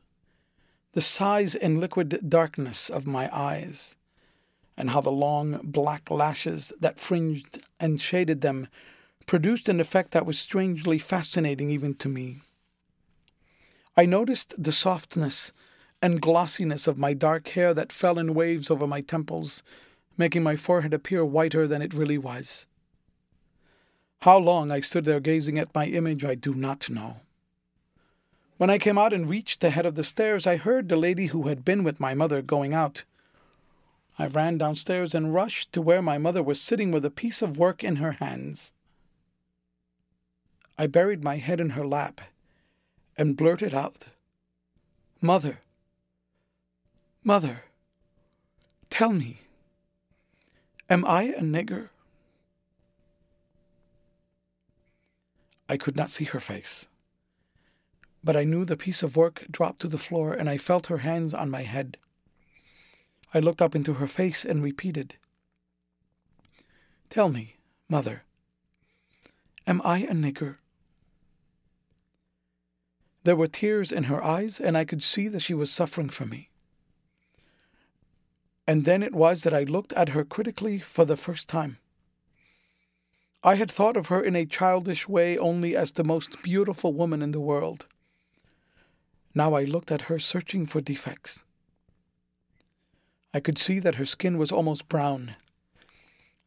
the 0.92 1.02
size 1.02 1.54
and 1.54 1.78
liquid 1.78 2.18
darkness 2.26 2.88
of 2.88 3.06
my 3.06 3.28
eyes, 3.30 3.98
and 4.78 4.90
how 4.90 5.00
the 5.02 5.12
long 5.12 5.60
black 5.62 6.10
lashes 6.10 6.72
that 6.80 6.98
fringed 6.98 7.68
and 7.78 8.00
shaded 8.00 8.40
them 8.40 8.66
produced 9.26 9.68
an 9.68 9.78
effect 9.78 10.12
that 10.12 10.24
was 10.24 10.38
strangely 10.38 10.98
fascinating 10.98 11.70
even 11.70 11.92
to 11.92 12.08
me. 12.08 12.40
I 13.98 14.06
noticed 14.06 14.54
the 14.56 14.72
softness 14.72 15.52
and 16.00 16.22
glossiness 16.22 16.86
of 16.86 16.96
my 16.96 17.12
dark 17.12 17.48
hair 17.48 17.74
that 17.74 17.92
fell 17.92 18.18
in 18.18 18.32
waves 18.32 18.70
over 18.70 18.86
my 18.86 19.02
temples, 19.02 19.62
making 20.16 20.42
my 20.42 20.56
forehead 20.56 20.94
appear 20.94 21.26
whiter 21.26 21.68
than 21.68 21.82
it 21.82 21.92
really 21.92 22.16
was. 22.16 22.66
How 24.20 24.36
long 24.36 24.70
I 24.70 24.80
stood 24.80 25.06
there 25.06 25.20
gazing 25.20 25.58
at 25.58 25.74
my 25.74 25.86
image, 25.86 26.24
I 26.24 26.34
do 26.34 26.52
not 26.52 26.90
know. 26.90 27.20
When 28.58 28.68
I 28.68 28.76
came 28.76 28.98
out 28.98 29.14
and 29.14 29.30
reached 29.30 29.60
the 29.60 29.70
head 29.70 29.86
of 29.86 29.94
the 29.94 30.04
stairs, 30.04 30.46
I 30.46 30.56
heard 30.56 30.88
the 30.88 30.96
lady 30.96 31.26
who 31.26 31.48
had 31.48 31.64
been 31.64 31.82
with 31.84 31.98
my 31.98 32.12
mother 32.12 32.42
going 32.42 32.74
out. 32.74 33.04
I 34.18 34.26
ran 34.26 34.58
downstairs 34.58 35.14
and 35.14 35.32
rushed 35.32 35.72
to 35.72 35.80
where 35.80 36.02
my 36.02 36.18
mother 36.18 36.42
was 36.42 36.60
sitting 36.60 36.92
with 36.92 37.06
a 37.06 37.10
piece 37.10 37.40
of 37.40 37.56
work 37.56 37.82
in 37.82 37.96
her 37.96 38.12
hands. 38.12 38.74
I 40.76 40.86
buried 40.86 41.24
my 41.24 41.38
head 41.38 41.58
in 41.58 41.70
her 41.70 41.86
lap 41.86 42.20
and 43.16 43.38
blurted 43.38 43.72
out, 43.72 44.04
Mother, 45.22 45.60
Mother, 47.24 47.64
tell 48.90 49.14
me, 49.14 49.38
am 50.90 51.06
I 51.06 51.24
a 51.24 51.40
nigger? 51.40 51.88
I 55.70 55.76
could 55.76 55.94
not 55.94 56.10
see 56.10 56.24
her 56.24 56.40
face, 56.40 56.88
but 58.24 58.36
I 58.36 58.42
knew 58.42 58.64
the 58.64 58.76
piece 58.76 59.04
of 59.04 59.14
work 59.14 59.46
dropped 59.48 59.80
to 59.82 59.86
the 59.86 59.98
floor 59.98 60.34
and 60.34 60.50
I 60.50 60.58
felt 60.58 60.88
her 60.88 60.98
hands 60.98 61.32
on 61.32 61.48
my 61.48 61.62
head. 61.62 61.96
I 63.32 63.38
looked 63.38 63.62
up 63.62 63.76
into 63.76 63.94
her 63.94 64.08
face 64.08 64.44
and 64.44 64.64
repeated, 64.64 65.14
Tell 67.08 67.28
me, 67.28 67.58
mother, 67.88 68.24
am 69.64 69.80
I 69.84 69.98
a 69.98 70.12
nigger? 70.12 70.56
There 73.22 73.36
were 73.36 73.46
tears 73.46 73.92
in 73.92 74.04
her 74.04 74.24
eyes, 74.24 74.58
and 74.58 74.76
I 74.76 74.84
could 74.84 75.04
see 75.04 75.28
that 75.28 75.42
she 75.42 75.54
was 75.54 75.70
suffering 75.70 76.08
for 76.08 76.26
me. 76.26 76.50
And 78.66 78.84
then 78.84 79.04
it 79.04 79.14
was 79.14 79.44
that 79.44 79.54
I 79.54 79.62
looked 79.62 79.92
at 79.92 80.08
her 80.08 80.24
critically 80.24 80.80
for 80.80 81.04
the 81.04 81.16
first 81.16 81.48
time. 81.48 81.78
I 83.42 83.54
had 83.54 83.70
thought 83.70 83.96
of 83.96 84.08
her 84.08 84.22
in 84.22 84.36
a 84.36 84.44
childish 84.44 85.08
way 85.08 85.38
only 85.38 85.74
as 85.74 85.92
the 85.92 86.04
most 86.04 86.42
beautiful 86.42 86.92
woman 86.92 87.22
in 87.22 87.32
the 87.32 87.40
world. 87.40 87.86
Now 89.34 89.54
I 89.54 89.64
looked 89.64 89.90
at 89.90 90.02
her 90.02 90.18
searching 90.18 90.66
for 90.66 90.82
defects. 90.82 91.42
I 93.32 93.40
could 93.40 93.56
see 93.56 93.78
that 93.78 93.94
her 93.94 94.04
skin 94.04 94.36
was 94.36 94.52
almost 94.52 94.88
brown, 94.88 95.36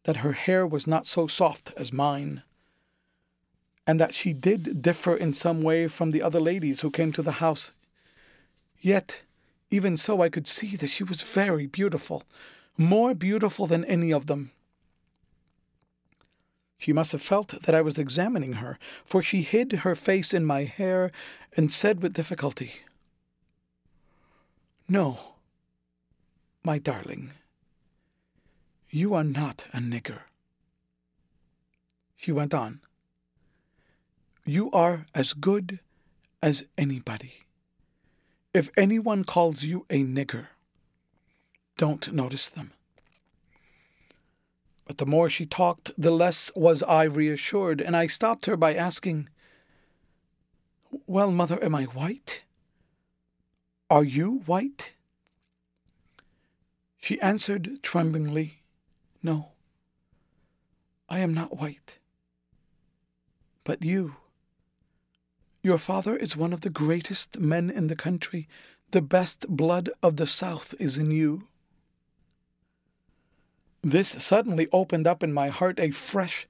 that 0.03 0.17
her 0.17 0.33
hair 0.33 0.67
was 0.67 0.85
not 0.85 1.07
so 1.07 1.25
soft 1.27 1.71
as 1.77 1.93
mine, 1.93 2.43
and 3.87 3.99
that 3.99 4.13
she 4.13 4.33
did 4.33 4.81
differ 4.81 5.15
in 5.15 5.33
some 5.33 5.63
way 5.63 5.87
from 5.87 6.11
the 6.11 6.21
other 6.21 6.39
ladies 6.39 6.81
who 6.81 6.91
came 6.91 7.11
to 7.13 7.21
the 7.21 7.39
house. 7.43 7.71
Yet, 8.79 9.21
even 9.71 9.97
so, 9.97 10.21
I 10.21 10.29
could 10.29 10.47
see 10.47 10.75
that 10.75 10.89
she 10.89 11.03
was 11.03 11.21
very 11.21 11.65
beautiful, 11.65 12.23
more 12.77 13.15
beautiful 13.15 13.65
than 13.65 13.85
any 13.85 14.11
of 14.11 14.27
them. 14.27 14.51
She 16.77 16.93
must 16.93 17.11
have 17.13 17.21
felt 17.21 17.61
that 17.63 17.75
I 17.75 17.81
was 17.81 17.97
examining 17.97 18.53
her, 18.53 18.77
for 19.05 19.23
she 19.23 19.41
hid 19.41 19.71
her 19.71 19.95
face 19.95 20.33
in 20.33 20.45
my 20.45 20.63
hair 20.63 21.11
and 21.55 21.71
said 21.71 22.01
with 22.01 22.13
difficulty, 22.13 22.81
No, 24.87 25.35
my 26.63 26.79
darling, 26.79 27.31
you 28.89 29.13
are 29.13 29.23
not 29.23 29.65
a 29.73 29.77
nigger. 29.77 30.21
She 32.15 32.31
went 32.31 32.53
on, 32.53 32.81
You 34.45 34.69
are 34.71 35.05
as 35.15 35.33
good 35.33 35.79
as 36.41 36.65
anybody. 36.77 37.43
If 38.53 38.69
anyone 38.77 39.23
calls 39.23 39.63
you 39.63 39.85
a 39.89 40.03
nigger, 40.03 40.47
don't 41.77 42.13
notice 42.13 42.49
them. 42.49 42.71
But 44.85 44.97
the 44.97 45.05
more 45.05 45.29
she 45.29 45.45
talked, 45.45 45.91
the 45.97 46.11
less 46.11 46.51
was 46.55 46.83
I 46.83 47.03
reassured, 47.03 47.81
and 47.81 47.95
I 47.95 48.07
stopped 48.07 48.45
her 48.47 48.57
by 48.57 48.75
asking, 48.75 49.29
Well, 51.07 51.31
mother, 51.31 51.63
am 51.63 51.73
I 51.73 51.83
white? 51.85 52.43
Are 53.89 54.03
you 54.03 54.43
white? 54.45 54.93
She 56.99 57.19
answered 57.21 57.79
tremblingly, 57.83 58.61
No, 59.21 59.51
I 61.09 61.19
am 61.19 61.33
not 61.33 61.57
white. 61.59 61.99
But 63.63 63.83
you, 63.83 64.15
your 65.61 65.77
father 65.77 66.17
is 66.17 66.35
one 66.35 66.51
of 66.51 66.61
the 66.61 66.69
greatest 66.69 67.39
men 67.39 67.69
in 67.69 67.87
the 67.87 67.95
country. 67.95 68.49
The 68.91 69.01
best 69.01 69.47
blood 69.47 69.89
of 70.01 70.17
the 70.17 70.27
South 70.27 70.75
is 70.77 70.97
in 70.97 71.09
you. 71.09 71.47
This 73.83 74.15
suddenly 74.23 74.69
opened 74.71 75.05
up 75.05 75.21
in 75.21 75.33
my 75.33 75.49
heart 75.49 75.77
a 75.77 75.91
fresh 75.91 76.47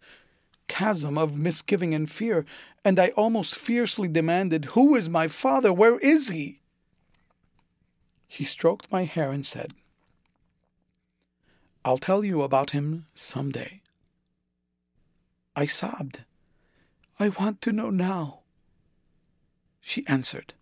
chasm 0.68 1.18
of 1.18 1.36
misgiving 1.36 1.94
and 1.96 2.10
fear, 2.10 2.46
and 2.86 3.00
I 3.00 3.10
almost 3.10 3.56
fiercely 3.56 4.08
demanded, 4.08 4.66
Who 4.66 4.96
is 4.96 5.10
my 5.10 5.28
father? 5.28 5.74
Where 5.74 5.98
is 5.98 6.30
he? 6.30 6.60
He 8.28 8.44
stroked 8.44 8.92
my 8.92 9.06
hair 9.06 9.32
and 9.32 9.46
said, 9.46 9.74
I'll 11.84 11.98
tell 11.98 12.24
you 12.24 12.44
about 12.44 12.72
him 12.72 13.08
some 13.16 13.52
day. 13.52 13.82
I 15.56 15.66
sobbed. 15.66 16.22
I 17.20 17.30
want 17.30 17.62
to 17.62 17.72
know 17.72 17.90
now. 17.90 18.40
She 19.82 20.06
answered, 20.08 20.54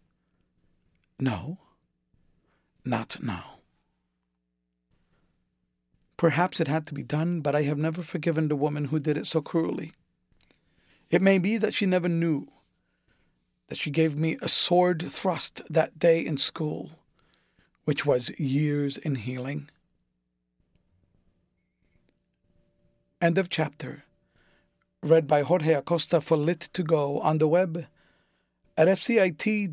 No, 1.19 1.59
not 2.83 3.21
now. 3.21 3.60
Perhaps 6.21 6.59
it 6.59 6.67
had 6.67 6.85
to 6.85 6.93
be 6.93 7.01
done, 7.01 7.41
but 7.41 7.55
I 7.55 7.63
have 7.63 7.79
never 7.79 8.03
forgiven 8.03 8.47
the 8.47 8.55
woman 8.55 8.85
who 8.85 8.99
did 8.99 9.17
it 9.17 9.25
so 9.25 9.41
cruelly. 9.41 9.91
It 11.09 11.19
may 11.19 11.39
be 11.39 11.57
that 11.57 11.73
she 11.73 11.87
never 11.87 12.07
knew 12.07 12.47
that 13.69 13.79
she 13.79 13.89
gave 13.89 14.15
me 14.15 14.37
a 14.39 14.47
sword 14.47 15.11
thrust 15.11 15.63
that 15.67 15.97
day 15.97 16.23
in 16.23 16.37
school, 16.37 16.91
which 17.85 18.05
was 18.05 18.29
years 18.39 18.99
in 18.99 19.15
healing. 19.15 19.67
End 23.19 23.39
of 23.39 23.49
chapter. 23.49 24.03
Read 25.01 25.25
by 25.25 25.41
Jorge 25.41 25.73
Acosta 25.73 26.21
for 26.21 26.37
Lit2Go 26.37 27.19
on 27.23 27.39
the 27.39 27.47
web 27.47 27.87
at 28.77 28.87
fcit.usf.edu. 28.87 29.71